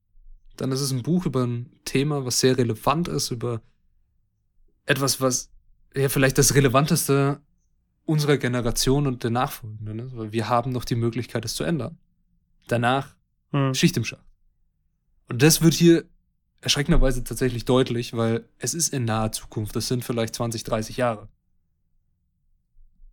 [0.56, 3.60] Dann ist es ein Buch über ein Thema, was sehr relevant ist, über
[4.86, 5.51] etwas, was
[5.94, 7.40] ja vielleicht das Relevanteste
[8.04, 11.98] unserer Generation und der Nachfolgenden ist, weil wir haben noch die Möglichkeit, es zu ändern.
[12.68, 13.14] Danach
[13.52, 13.74] hm.
[13.74, 14.24] Schicht im Schacht.
[15.28, 16.04] Und das wird hier
[16.60, 19.74] erschreckenderweise tatsächlich deutlich, weil es ist in naher Zukunft.
[19.76, 21.28] Das sind vielleicht 20, 30 Jahre.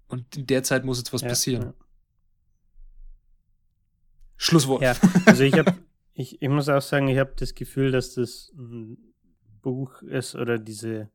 [0.07, 1.63] Und in der Zeit muss jetzt was ja, passieren.
[1.63, 1.73] Ja.
[4.37, 4.81] Schlusswort.
[4.81, 5.75] Ja, also ich habe,
[6.13, 8.97] ich, ich muss auch sagen, ich habe das Gefühl, dass das ein
[9.61, 11.09] Buch ist oder diese,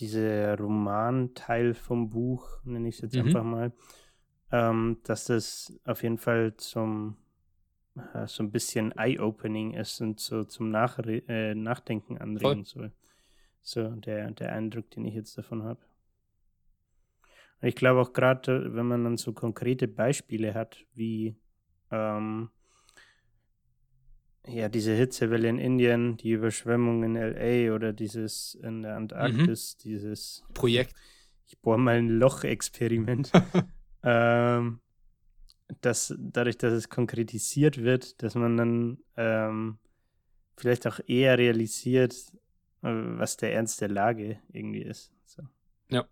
[0.00, 3.26] diese Romanteil vom Buch, nenne ich es jetzt mhm.
[3.26, 3.72] einfach mal,
[4.50, 7.16] ähm, dass das auf jeden Fall zum
[8.14, 12.92] äh, so ein bisschen Eye-Opening ist und so zum Nach äh, Nachdenken anregen soll.
[13.62, 15.80] So der, der Eindruck, den ich jetzt davon habe.
[17.62, 21.36] Ich glaube auch gerade, wenn man dann so konkrete Beispiele hat, wie
[21.90, 22.50] ähm,
[24.46, 29.82] ja, diese Hitzewelle in Indien, die Überschwemmung in LA oder dieses in der Antarktis, mhm.
[29.82, 30.94] dieses Projekt.
[31.46, 33.32] Ich bohre mal ein Loch-Experiment.
[34.02, 34.80] ähm,
[35.80, 39.78] dass dadurch, dass es konkretisiert wird, dass man dann ähm,
[40.56, 42.14] vielleicht auch eher realisiert,
[42.82, 45.12] äh, was der Ernst der Lage irgendwie ist.
[45.26, 45.42] So.
[45.90, 46.06] Ja.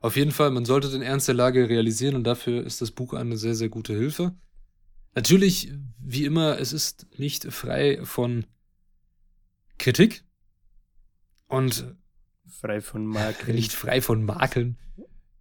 [0.00, 3.14] Auf jeden Fall, man sollte den Ernst der Lage realisieren und dafür ist das Buch
[3.14, 4.34] eine sehr, sehr gute Hilfe.
[5.16, 8.44] Natürlich, wie immer, es ist nicht frei von
[9.78, 10.24] Kritik
[11.48, 11.96] und
[12.46, 13.56] frei von Makeln.
[13.56, 14.76] Nicht frei von Makeln.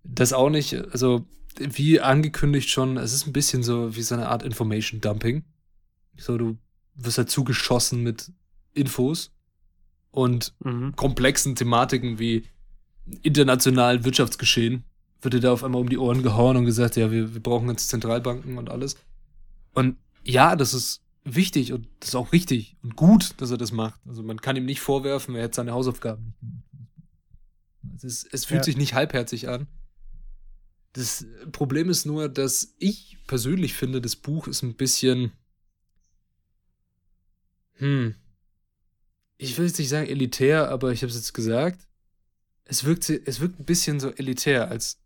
[0.06, 0.76] Das auch nicht.
[0.92, 1.26] Also,
[1.60, 5.44] wie angekündigt schon, es ist ein bisschen so wie so eine Art Information Dumping.
[6.18, 6.58] So, du
[6.96, 8.32] wirst halt zugeschossen mit
[8.74, 9.34] Infos
[10.12, 10.96] und mhm.
[10.96, 12.46] komplexen Thematiken wie
[13.24, 14.86] internationalen Wirtschaftsgeschehen.
[15.20, 17.68] Wird dir da auf einmal um die Ohren gehauen und gesagt, ja, wir, wir brauchen
[17.68, 18.96] jetzt Zentralbanken und alles.
[19.76, 23.72] Und ja, das ist wichtig und das ist auch richtig und gut, dass er das
[23.72, 24.00] macht.
[24.08, 26.96] Also man kann ihm nicht vorwerfen, er hätte seine Hausaufgaben nicht gemacht.
[27.98, 28.64] Es, ist, es fühlt ja.
[28.64, 29.68] sich nicht halbherzig an.
[30.94, 35.34] Das Problem ist nur, dass ich persönlich finde, das Buch ist ein bisschen.
[37.74, 38.16] Hm.
[39.38, 41.88] Ich will jetzt nicht sagen elitär, aber ich habe es jetzt gesagt.
[42.64, 45.02] Es wirkt, es wirkt ein bisschen so elitär, als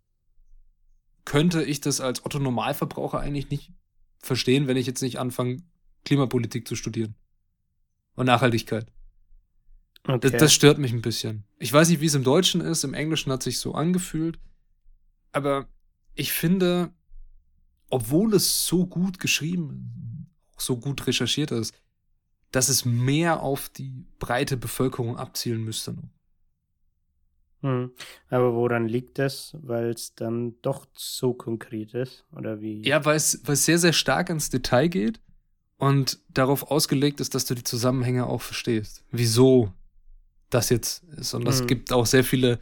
[1.25, 3.73] könnte ich das als Otto Normalverbraucher eigentlich nicht
[4.19, 5.63] verstehen, wenn ich jetzt nicht anfange,
[6.05, 7.15] Klimapolitik zu studieren.
[8.15, 8.91] Und Nachhaltigkeit.
[10.03, 10.19] Okay.
[10.29, 11.43] Das, das, stört mich ein bisschen.
[11.57, 14.39] Ich weiß nicht, wie es im Deutschen ist, im Englischen hat sich so angefühlt.
[15.31, 15.67] Aber
[16.15, 16.91] ich finde,
[17.89, 21.73] obwohl es so gut geschrieben, so gut recherchiert ist,
[22.51, 26.09] dass es mehr auf die breite Bevölkerung abzielen müsste noch.
[27.61, 27.91] Hm.
[28.29, 29.55] Aber woran liegt das?
[29.61, 32.25] Weil es dann doch so konkret ist?
[32.31, 32.87] Oder wie?
[32.87, 35.19] Ja, weil es, weil es sehr, sehr stark ins Detail geht
[35.77, 39.03] und darauf ausgelegt ist, dass du die Zusammenhänge auch verstehst.
[39.11, 39.73] Wieso
[40.49, 41.33] das jetzt ist.
[41.33, 41.67] Und es mhm.
[41.67, 42.59] gibt auch sehr viele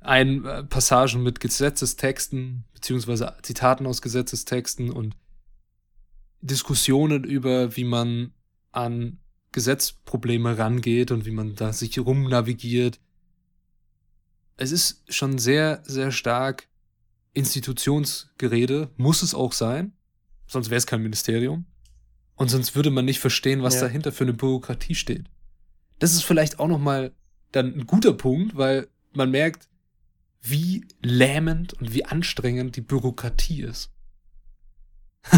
[0.00, 5.16] ein äh, Passagen mit Gesetzestexten, beziehungsweise Zitaten aus Gesetzestexten und
[6.40, 8.32] Diskussionen über, wie man
[8.72, 9.18] an
[9.52, 12.98] Gesetzprobleme rangeht und wie man da sich rumnavigiert.
[14.62, 16.68] Es ist schon sehr, sehr stark
[17.34, 19.92] Institutionsgerede, muss es auch sein,
[20.46, 21.66] sonst wäre es kein Ministerium.
[22.36, 23.80] Und sonst würde man nicht verstehen, was ja.
[23.80, 25.28] dahinter für eine Bürokratie steht.
[25.98, 27.12] Das ist vielleicht auch nochmal
[27.50, 29.68] dann ein guter Punkt, weil man merkt,
[30.42, 33.90] wie lähmend und wie anstrengend die Bürokratie ist.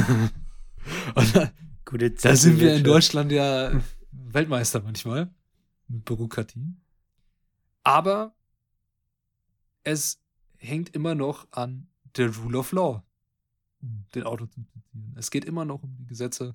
[1.15, 1.51] da,
[1.87, 3.73] Gute da sind wir in Deutschland ja
[4.11, 5.31] Weltmeister manchmal
[5.89, 6.75] mit Bürokratie.
[7.85, 8.35] Aber
[9.85, 10.21] es
[10.57, 13.03] hängt immer noch an der Rule of Law,
[13.81, 15.15] um den Auto zu zitieren.
[15.17, 16.55] Es geht immer noch um die Gesetze.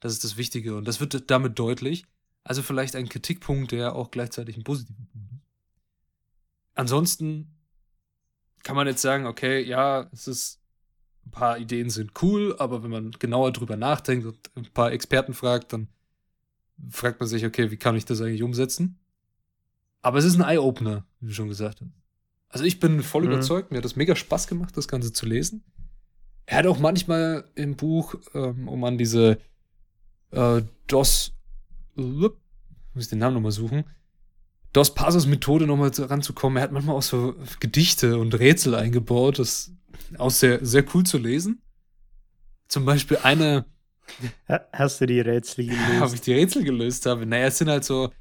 [0.00, 0.76] Das ist das Wichtige.
[0.76, 2.04] Und das wird damit deutlich.
[2.44, 5.42] Also vielleicht ein Kritikpunkt, der auch gleichzeitig ein positiver Punkt ist.
[6.74, 7.56] Ansonsten
[8.62, 10.60] kann man jetzt sagen, okay, ja, es ist,
[11.26, 15.34] ein paar Ideen sind cool, aber wenn man genauer drüber nachdenkt und ein paar Experten
[15.34, 15.88] fragt, dann
[16.90, 18.98] fragt man sich, okay, wie kann ich das eigentlich umsetzen?
[20.02, 21.90] Aber es ist ein Eye-Opener, wie du schon gesagt hast.
[22.48, 23.32] Also ich bin voll mhm.
[23.32, 25.64] überzeugt, mir hat das mega Spaß gemacht, das Ganze zu lesen.
[26.46, 29.38] Er hat auch manchmal im Buch, ähm, um an diese
[30.30, 31.32] äh, DOS
[31.96, 33.84] muss ich den Namen nochmal suchen,
[34.72, 36.58] Dos Passos Methode nochmal ranzukommen.
[36.58, 39.38] Er hat manchmal auch so Gedichte und Rätsel eingebaut.
[39.38, 39.72] Das
[40.10, 41.62] ist auch sehr, sehr cool zu lesen.
[42.68, 43.64] Zum Beispiel eine.
[44.74, 46.00] Hast du die Rätsel gelöst?
[46.00, 47.24] Habe ich die Rätsel gelöst habe.
[47.24, 48.12] Naja, es sind halt so,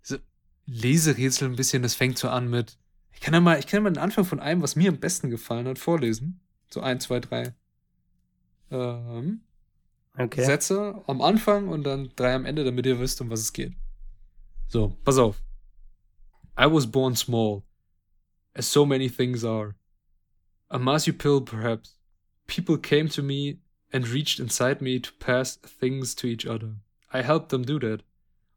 [0.00, 0.16] so
[0.66, 1.82] Leserätsel ein bisschen.
[1.82, 2.78] Das fängt so an mit.
[3.16, 5.00] Ich kann ja mal, ich kann ja mal den Anfang von einem, was mir am
[5.00, 6.38] besten gefallen hat, vorlesen.
[6.68, 7.54] So ein, zwei, drei.
[8.70, 9.40] Ähm,
[10.18, 10.44] okay.
[10.44, 13.72] Sätze am Anfang und dann drei am Ende, damit ihr wisst, um was es geht.
[14.68, 15.42] So, pass auf.
[16.58, 17.62] I was born small,
[18.54, 19.74] as so many things are.
[20.68, 21.98] A marsupial, perhaps.
[22.46, 23.60] People came to me
[23.92, 26.76] and reached inside me to pass things to each other.
[27.12, 28.02] I helped them do that.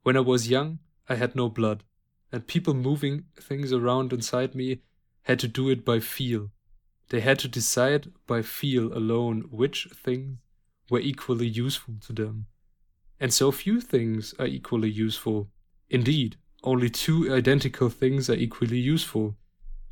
[0.03, 1.84] When I was young, I had no blood,
[2.32, 4.82] and people moving things around inside me
[5.23, 6.51] had to do it by feel.
[7.09, 10.38] They had to decide by feel alone which things
[10.89, 12.47] were equally useful to them.
[13.19, 15.49] And so few things are equally useful.
[15.89, 19.36] Indeed, only two identical things are equally useful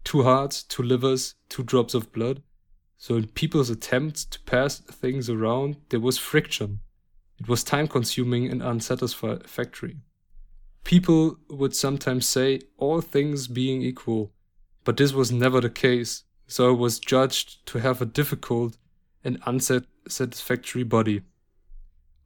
[0.07, 2.41] two hearts, two livers, two drops of blood.
[2.97, 6.79] So, in people's attempts to pass things around, there was friction.
[7.37, 9.97] It was time consuming and unsatisfactory.
[10.87, 14.31] People would sometimes say, all things being equal,
[14.85, 18.77] but this was never the case, so I was judged to have a difficult
[19.21, 21.23] and unsatisfactory body.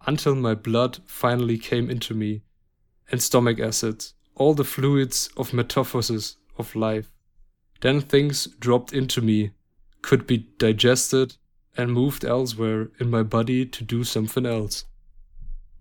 [0.05, 2.43] Until my blood finally came into me,
[3.11, 7.11] and stomach acids, all the fluids of metamorphosis of life.
[7.79, 9.53] Then things dropped into me,
[10.03, 11.35] could be digested
[11.75, 14.85] and moved elsewhere in my body to do something else.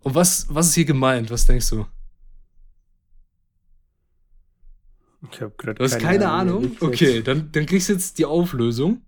[0.03, 1.31] Und was, was ist hier gemeint?
[1.31, 1.85] Was denkst du?
[5.31, 6.65] Ich hab grad du hast keine, keine Ahnung?
[6.65, 6.77] Ahnung?
[6.81, 9.03] Okay, dann, dann kriegst du jetzt die Auflösung.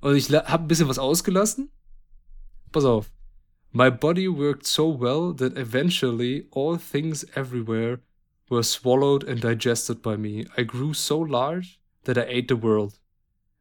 [0.00, 1.70] Und ich habe ein bisschen was ausgelassen.
[2.72, 3.10] Pass auf.
[3.72, 8.00] My body worked so well that eventually all things everywhere
[8.50, 10.46] were swallowed and digested by me.
[10.56, 13.00] I grew so large that I ate the world.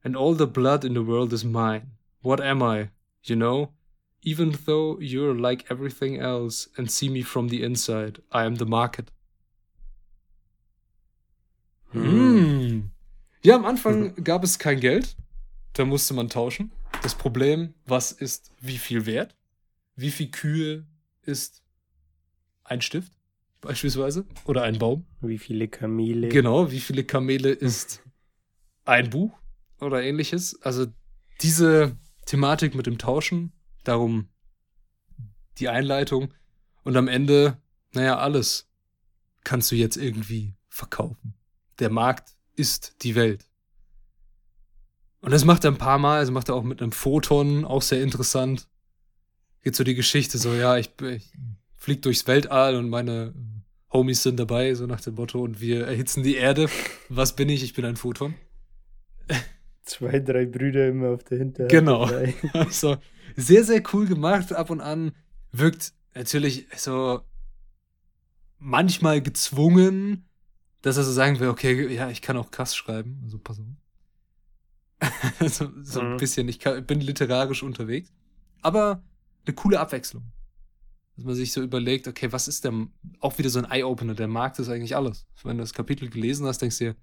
[0.03, 1.91] And all the blood in the world is mine.
[2.22, 2.89] What am I?
[3.24, 3.72] You know?
[4.22, 8.66] Even though you're like everything else and see me from the inside, I am the
[8.66, 9.11] market.
[11.94, 12.89] Mm.
[13.44, 15.16] Ja, am Anfang gab es kein Geld.
[15.74, 16.72] Da musste man tauschen.
[17.02, 19.36] Das Problem, was ist wie viel wert?
[19.96, 20.86] Wie viel Kühe
[21.24, 21.64] ist
[22.64, 23.12] ein Stift
[23.62, 25.06] beispielsweise oder ein Baum?
[25.22, 26.30] Wie viele Kamele?
[26.30, 28.02] Genau, wie viele Kamele ist
[28.86, 29.38] ein Buch
[29.80, 30.62] oder ähnliches?
[30.62, 30.88] Also
[31.41, 33.52] diese Thematik mit dem Tauschen,
[33.84, 34.30] darum
[35.58, 36.34] die Einleitung
[36.84, 37.58] und am Ende,
[37.94, 38.70] naja, alles
[39.44, 41.36] kannst du jetzt irgendwie verkaufen.
[41.80, 43.45] Der Markt ist die Welt.
[45.21, 47.82] Und das macht er ein paar Mal, also macht er auch mit einem Photon, auch
[47.82, 48.67] sehr interessant.
[49.61, 51.32] Geht so die Geschichte so, ja, ich, ich
[51.78, 53.34] flieg durchs Weltall und meine
[53.91, 56.67] Homies sind dabei, so nach dem Motto, und wir erhitzen die Erde.
[57.09, 57.63] Was bin ich?
[57.63, 58.36] Ich bin ein Photon.
[59.84, 61.71] Zwei, drei Brüder immer auf der Hinterhand.
[61.71, 62.09] Genau.
[62.53, 62.97] Also,
[63.36, 64.51] sehr, sehr cool gemacht.
[64.51, 65.13] Ab und an
[65.51, 67.21] wirkt natürlich so
[68.59, 70.26] manchmal gezwungen,
[70.84, 73.20] dass er so sagen will, okay, ja, ich kann auch krass schreiben.
[73.24, 73.66] Also, pass auf.
[75.50, 76.12] so, so mhm.
[76.12, 78.12] ein bisschen, ich kann, bin literarisch unterwegs.
[78.62, 79.02] Aber
[79.46, 80.32] eine coole Abwechslung.
[81.16, 84.28] Dass man sich so überlegt, okay, was ist denn auch wieder so ein Eye-Opener, der
[84.28, 85.26] Markt ist eigentlich alles.
[85.44, 86.96] Wenn du das Kapitel gelesen hast, denkst du dir,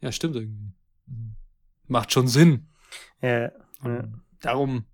[0.00, 0.72] ja, stimmt irgendwie.
[1.08, 1.20] Also,
[1.88, 2.68] macht schon Sinn.
[3.20, 3.50] Ja,
[3.84, 4.08] ja.
[4.40, 4.84] Darum,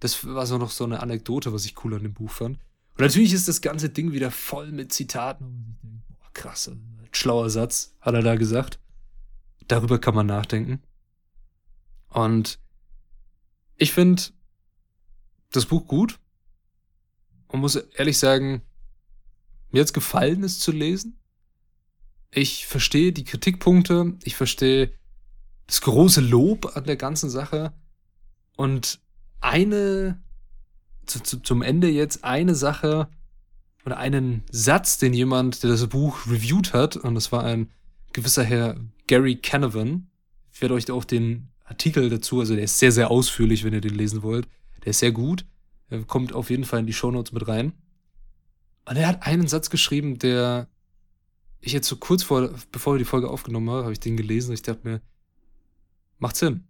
[0.00, 2.58] das war so noch so eine Anekdote, was ich cool an dem Buch fand.
[2.92, 5.44] Und natürlich ist das ganze Ding wieder voll mit Zitaten.
[5.44, 6.70] Und ich denke, boah, krass,
[7.12, 8.78] schlauer Satz, hat er da gesagt.
[9.68, 10.82] Darüber kann man nachdenken.
[12.08, 12.58] Und
[13.76, 14.22] ich finde
[15.50, 16.18] das Buch gut
[17.48, 18.62] und muss ehrlich sagen,
[19.70, 21.18] mir hat's gefallen, es zu lesen.
[22.30, 24.92] Ich verstehe die Kritikpunkte, ich verstehe
[25.66, 27.72] das große Lob an der ganzen Sache
[28.56, 29.00] und
[29.40, 30.22] eine
[31.06, 33.08] zu, zu, zum Ende jetzt eine Sache
[33.84, 37.70] oder einen Satz, den jemand, der das Buch reviewed hat, und das war ein
[38.12, 38.76] gewisser Herr
[39.06, 40.08] Gary Canavan.
[40.52, 43.80] Ich werde euch auch den Artikel dazu, also der ist sehr, sehr ausführlich, wenn ihr
[43.80, 44.48] den lesen wollt.
[44.84, 45.46] Der ist sehr gut.
[45.88, 47.72] Er kommt auf jeden Fall in die Shownotes mit rein.
[48.84, 50.68] Und er hat einen Satz geschrieben, der
[51.60, 54.50] ich jetzt so kurz vor, bevor wir die Folge aufgenommen haben, habe ich den gelesen
[54.50, 55.00] und ich dachte mir,
[56.18, 56.64] macht Sinn.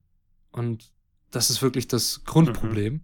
[0.51, 0.93] Und
[1.31, 2.95] das ist wirklich das Grundproblem.
[2.95, 3.01] Mhm.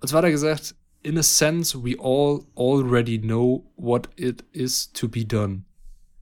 [0.00, 0.74] Und zwar hat er gesagt,
[1.06, 5.64] in a sense, we all already know what it is to be done.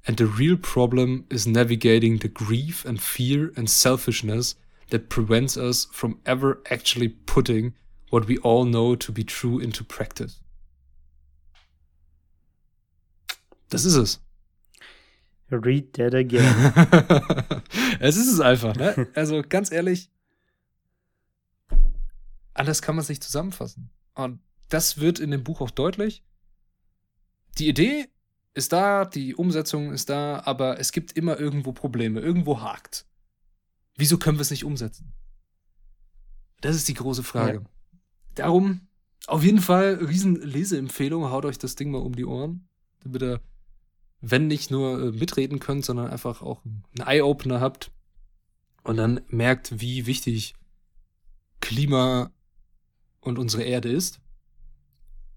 [0.06, 4.56] And the real problem is navigating the grief and fear and selfishness
[4.90, 7.72] that prevents us from ever actually putting
[8.10, 10.42] what we all know to be true into practice.
[13.70, 14.20] Das ist es.
[15.50, 16.44] Read that again.
[18.00, 19.08] es ist es einfach, ne?
[19.14, 20.10] Also ganz ehrlich,
[22.52, 23.88] anders kann man es nicht zusammenfassen.
[24.14, 24.40] Und
[24.74, 26.24] das wird in dem Buch auch deutlich.
[27.58, 28.08] Die Idee
[28.54, 33.06] ist da, die Umsetzung ist da, aber es gibt immer irgendwo Probleme, irgendwo hakt.
[33.94, 35.12] Wieso können wir es nicht umsetzen?
[36.60, 37.58] Das ist die große Frage.
[37.58, 37.70] Ja.
[38.34, 38.88] Darum,
[39.28, 42.68] auf jeden Fall, riesen Leseempfehlung, haut euch das Ding mal um die Ohren,
[42.98, 43.40] damit ihr,
[44.22, 47.92] wenn nicht nur äh, mitreden könnt, sondern einfach auch einen Eye-Opener habt
[48.82, 50.54] und dann merkt, wie wichtig
[51.60, 52.32] Klima
[53.20, 54.20] und unsere Erde ist.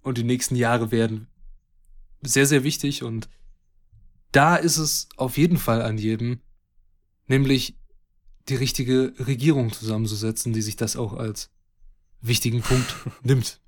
[0.08, 1.28] Und die nächsten Jahre werden
[2.22, 3.28] sehr, sehr wichtig und
[4.32, 6.40] da ist es auf jeden Fall an jedem,
[7.26, 7.78] nämlich
[8.48, 11.52] die richtige Regierung zusammenzusetzen, die sich das auch als
[12.22, 13.60] wichtigen Punkt nimmt.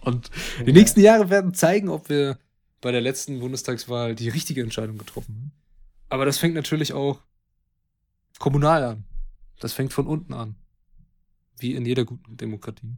[0.00, 0.30] Und
[0.64, 2.38] die nächsten Jahre werden zeigen, ob wir
[2.80, 5.52] bei der letzten Bundestagswahl die richtige Entscheidung getroffen haben.
[6.08, 7.20] Aber das fängt natürlich auch
[8.38, 9.04] kommunal an.
[9.58, 10.54] Das fängt von unten an.
[11.58, 12.96] Wie in jeder guten Demokratie.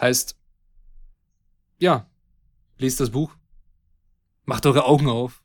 [0.00, 0.36] Heißt,
[1.82, 2.08] ja,
[2.78, 3.36] lest das Buch,
[4.44, 5.42] macht eure Augen auf,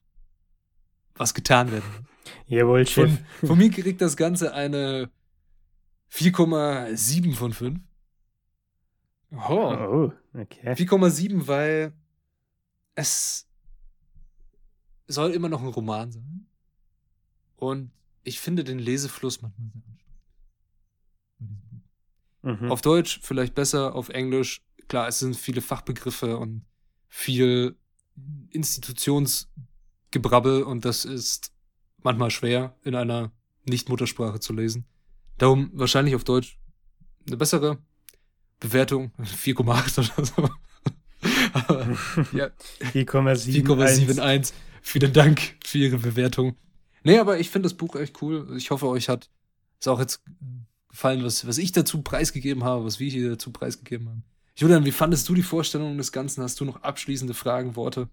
[1.16, 2.08] was getan werden.
[2.46, 3.10] Jawohl, Chef.
[3.40, 5.10] Von, von mir kriegt das Ganze eine
[6.12, 7.80] 4,7 von 5.
[9.32, 10.74] Oh, oh okay.
[10.74, 11.94] 4,7, weil
[12.94, 13.48] es
[15.08, 16.48] soll immer noch ein Roman sein.
[17.56, 17.92] Und
[18.24, 19.82] ich finde den Lesefluss manchmal sehr
[21.40, 22.62] anstrengend.
[22.62, 22.72] Mhm.
[22.72, 24.62] Auf Deutsch vielleicht besser, auf Englisch.
[24.88, 26.66] Klar, es sind viele Fachbegriffe und
[27.08, 27.76] viel
[28.50, 31.52] Institutionsgebrabbel und das ist
[32.04, 33.32] manchmal schwer in einer
[33.66, 34.86] Nicht-Muttersprache zu lesen.
[35.38, 36.58] Darum wahrscheinlich auf Deutsch
[37.28, 37.78] eine bessere
[38.60, 40.50] Bewertung, 4,8 oder so.
[42.38, 42.48] ja.
[42.94, 44.54] 4,71.
[44.82, 46.56] Vielen Dank für Ihre Bewertung.
[47.04, 48.56] Nee, aber ich finde das Buch echt cool.
[48.58, 49.30] Ich hoffe, euch hat
[49.80, 50.24] es auch jetzt
[50.90, 54.24] gefallen, was, was ich dazu preisgegeben habe, was wir hier dazu preisgegeben haben.
[54.60, 56.42] Julian, wie fandest du die Vorstellung des Ganzen?
[56.42, 58.10] Hast du noch abschließende Fragen, Worte?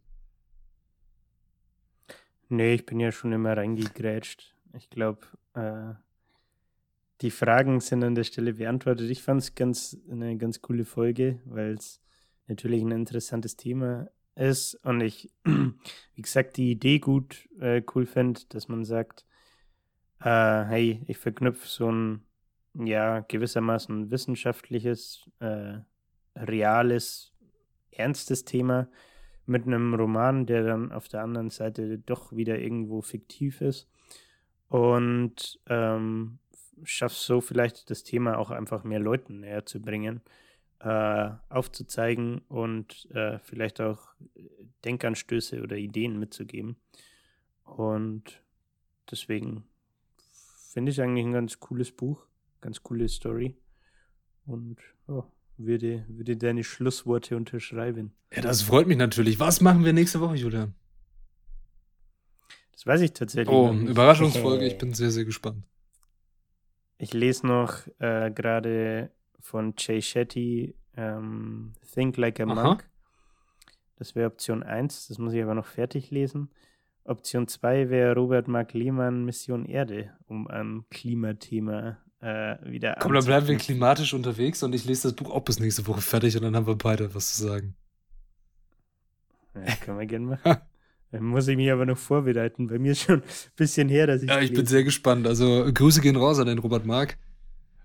[2.51, 4.55] Nee, ich bin ja schon immer reingegrätscht.
[4.75, 5.95] Ich glaube, äh,
[7.23, 9.09] die Fragen sind an der Stelle beantwortet.
[9.09, 12.03] Ich fand es ganz, eine ganz coole Folge, weil es
[12.47, 18.43] natürlich ein interessantes Thema ist und ich, wie gesagt, die Idee gut äh, cool finde,
[18.51, 19.25] dass man sagt,
[20.21, 22.27] äh, hey, ich verknüpfe so ein,
[22.75, 25.79] ja, gewissermaßen wissenschaftliches, äh,
[26.37, 27.32] reales,
[27.91, 28.89] ernstes Thema
[29.47, 33.89] mit einem Roman, der dann auf der anderen Seite doch wieder irgendwo fiktiv ist
[34.68, 36.39] und ähm,
[36.82, 40.22] schaffst so vielleicht das Thema auch einfach mehr Leuten näher zu bringen
[40.85, 44.09] äh, aufzuzeigen und äh, vielleicht auch
[44.85, 46.76] Denkanstöße oder Ideen mitzugeben.
[47.64, 48.43] Und
[49.11, 49.64] deswegen
[50.72, 52.26] finde ich eigentlich ein ganz cooles Buch,
[52.61, 53.57] ganz coole Story.
[54.45, 54.78] Und
[55.09, 55.24] oh,
[55.57, 58.13] würde, würde deine Schlussworte unterschreiben.
[58.33, 59.39] Ja, das freut mich natürlich.
[59.39, 60.75] Was machen wir nächste Woche, Julian?
[62.73, 63.55] Das weiß ich tatsächlich.
[63.55, 64.67] Oh, Überraschungsfolge.
[64.67, 65.65] Ich bin sehr, sehr gespannt.
[66.99, 72.55] Ich lese noch äh, gerade von Jay Shetty, ähm, Think Like a Aha.
[72.55, 72.89] Monk.
[73.97, 76.51] Das wäre Option 1, das muss ich aber noch fertig lesen.
[77.05, 83.25] Option 2 wäre Robert Mark Lehmann Mission Erde, um am Klimathema äh, wieder Komm, dann
[83.25, 86.43] bleiben wir klimatisch unterwegs und ich lese das Buch auch bis nächste Woche fertig und
[86.43, 87.77] dann haben wir beide was zu sagen.
[89.55, 90.62] Ja, können wir gerne machen.
[91.12, 92.66] Dann muss ich mich aber noch vorbereiten.
[92.66, 94.29] Bei mir ist schon ein bisschen her, dass ich.
[94.29, 94.62] Ja, ich lese.
[94.62, 95.27] bin sehr gespannt.
[95.27, 97.18] Also Grüße gehen raus an den Robert Mark.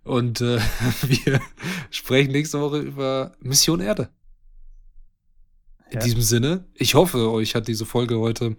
[0.04, 0.60] Und äh,
[1.02, 1.42] wir
[1.92, 4.10] sprechen nächste Woche über Mission Erde.
[5.90, 6.06] In ja.
[6.06, 8.56] diesem Sinne, ich hoffe, euch hat diese Folge heute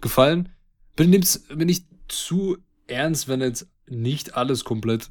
[0.00, 0.50] gefallen.
[0.94, 5.10] Bin, bin nicht zu ernst, wenn jetzt nicht alles komplett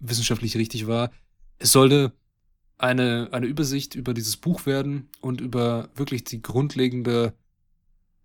[0.00, 1.10] wissenschaftlich richtig war.
[1.58, 2.12] Es sollte
[2.78, 7.34] eine, eine Übersicht über dieses Buch werden und über wirklich die grundlegende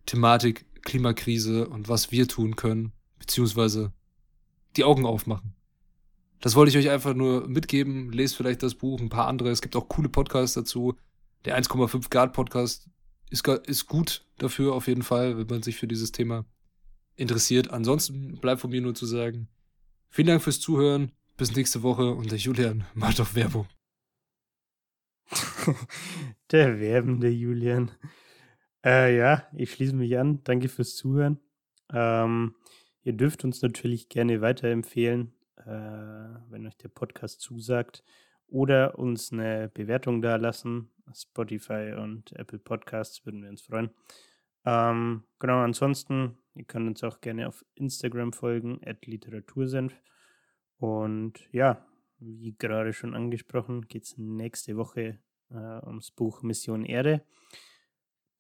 [0.06, 3.94] Thematik Klimakrise und was wir tun können, beziehungsweise
[4.76, 5.56] die Augen aufmachen.
[6.42, 8.12] Das wollte ich euch einfach nur mitgeben.
[8.12, 9.50] Lest vielleicht das Buch, ein paar andere.
[9.50, 10.96] Es gibt auch coole Podcasts dazu.
[11.46, 12.90] Der 1,5 Grad Podcast
[13.30, 16.46] ist, ist gut dafür auf jeden Fall, wenn man sich für dieses Thema
[17.16, 17.72] interessiert.
[17.72, 19.48] Ansonsten bleibt von mir nur zu sagen,
[20.10, 21.12] vielen Dank fürs Zuhören.
[21.44, 23.68] Bis nächste Woche und der Julian macht doch Werbung.
[26.52, 27.92] der werbende Julian.
[28.82, 30.42] Äh, ja, ich schließe mich an.
[30.46, 31.42] Danke fürs Zuhören.
[31.92, 32.56] Ähm,
[33.02, 35.70] ihr dürft uns natürlich gerne weiterempfehlen äh,
[36.50, 38.06] wenn euch der Podcast zusagt.
[38.48, 40.94] Oder uns eine Bewertung da lassen.
[41.14, 43.90] Spotify und Apple Podcasts würden wir uns freuen.
[44.64, 49.94] Ähm, genau, ansonsten, ihr könnt uns auch gerne auf Instagram folgen, at Literatursenf.
[50.84, 51.82] Und ja,
[52.20, 55.18] wie gerade schon angesprochen, geht es nächste Woche
[55.50, 57.24] äh, ums Buch Mission Erde.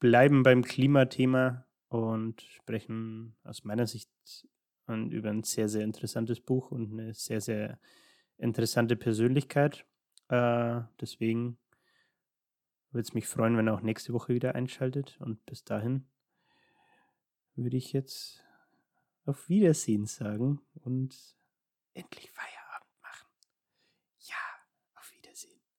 [0.01, 4.09] Bleiben beim Klimathema und sprechen aus meiner Sicht
[4.87, 7.79] und über ein sehr, sehr interessantes Buch und eine sehr, sehr
[8.37, 9.85] interessante Persönlichkeit.
[10.27, 11.57] Äh, deswegen
[12.91, 15.17] würde es mich freuen, wenn er auch nächste Woche wieder einschaltet.
[15.21, 16.09] Und bis dahin
[17.55, 18.43] würde ich jetzt
[19.23, 21.37] auf Wiedersehen sagen und
[21.95, 22.52] endlich feiern.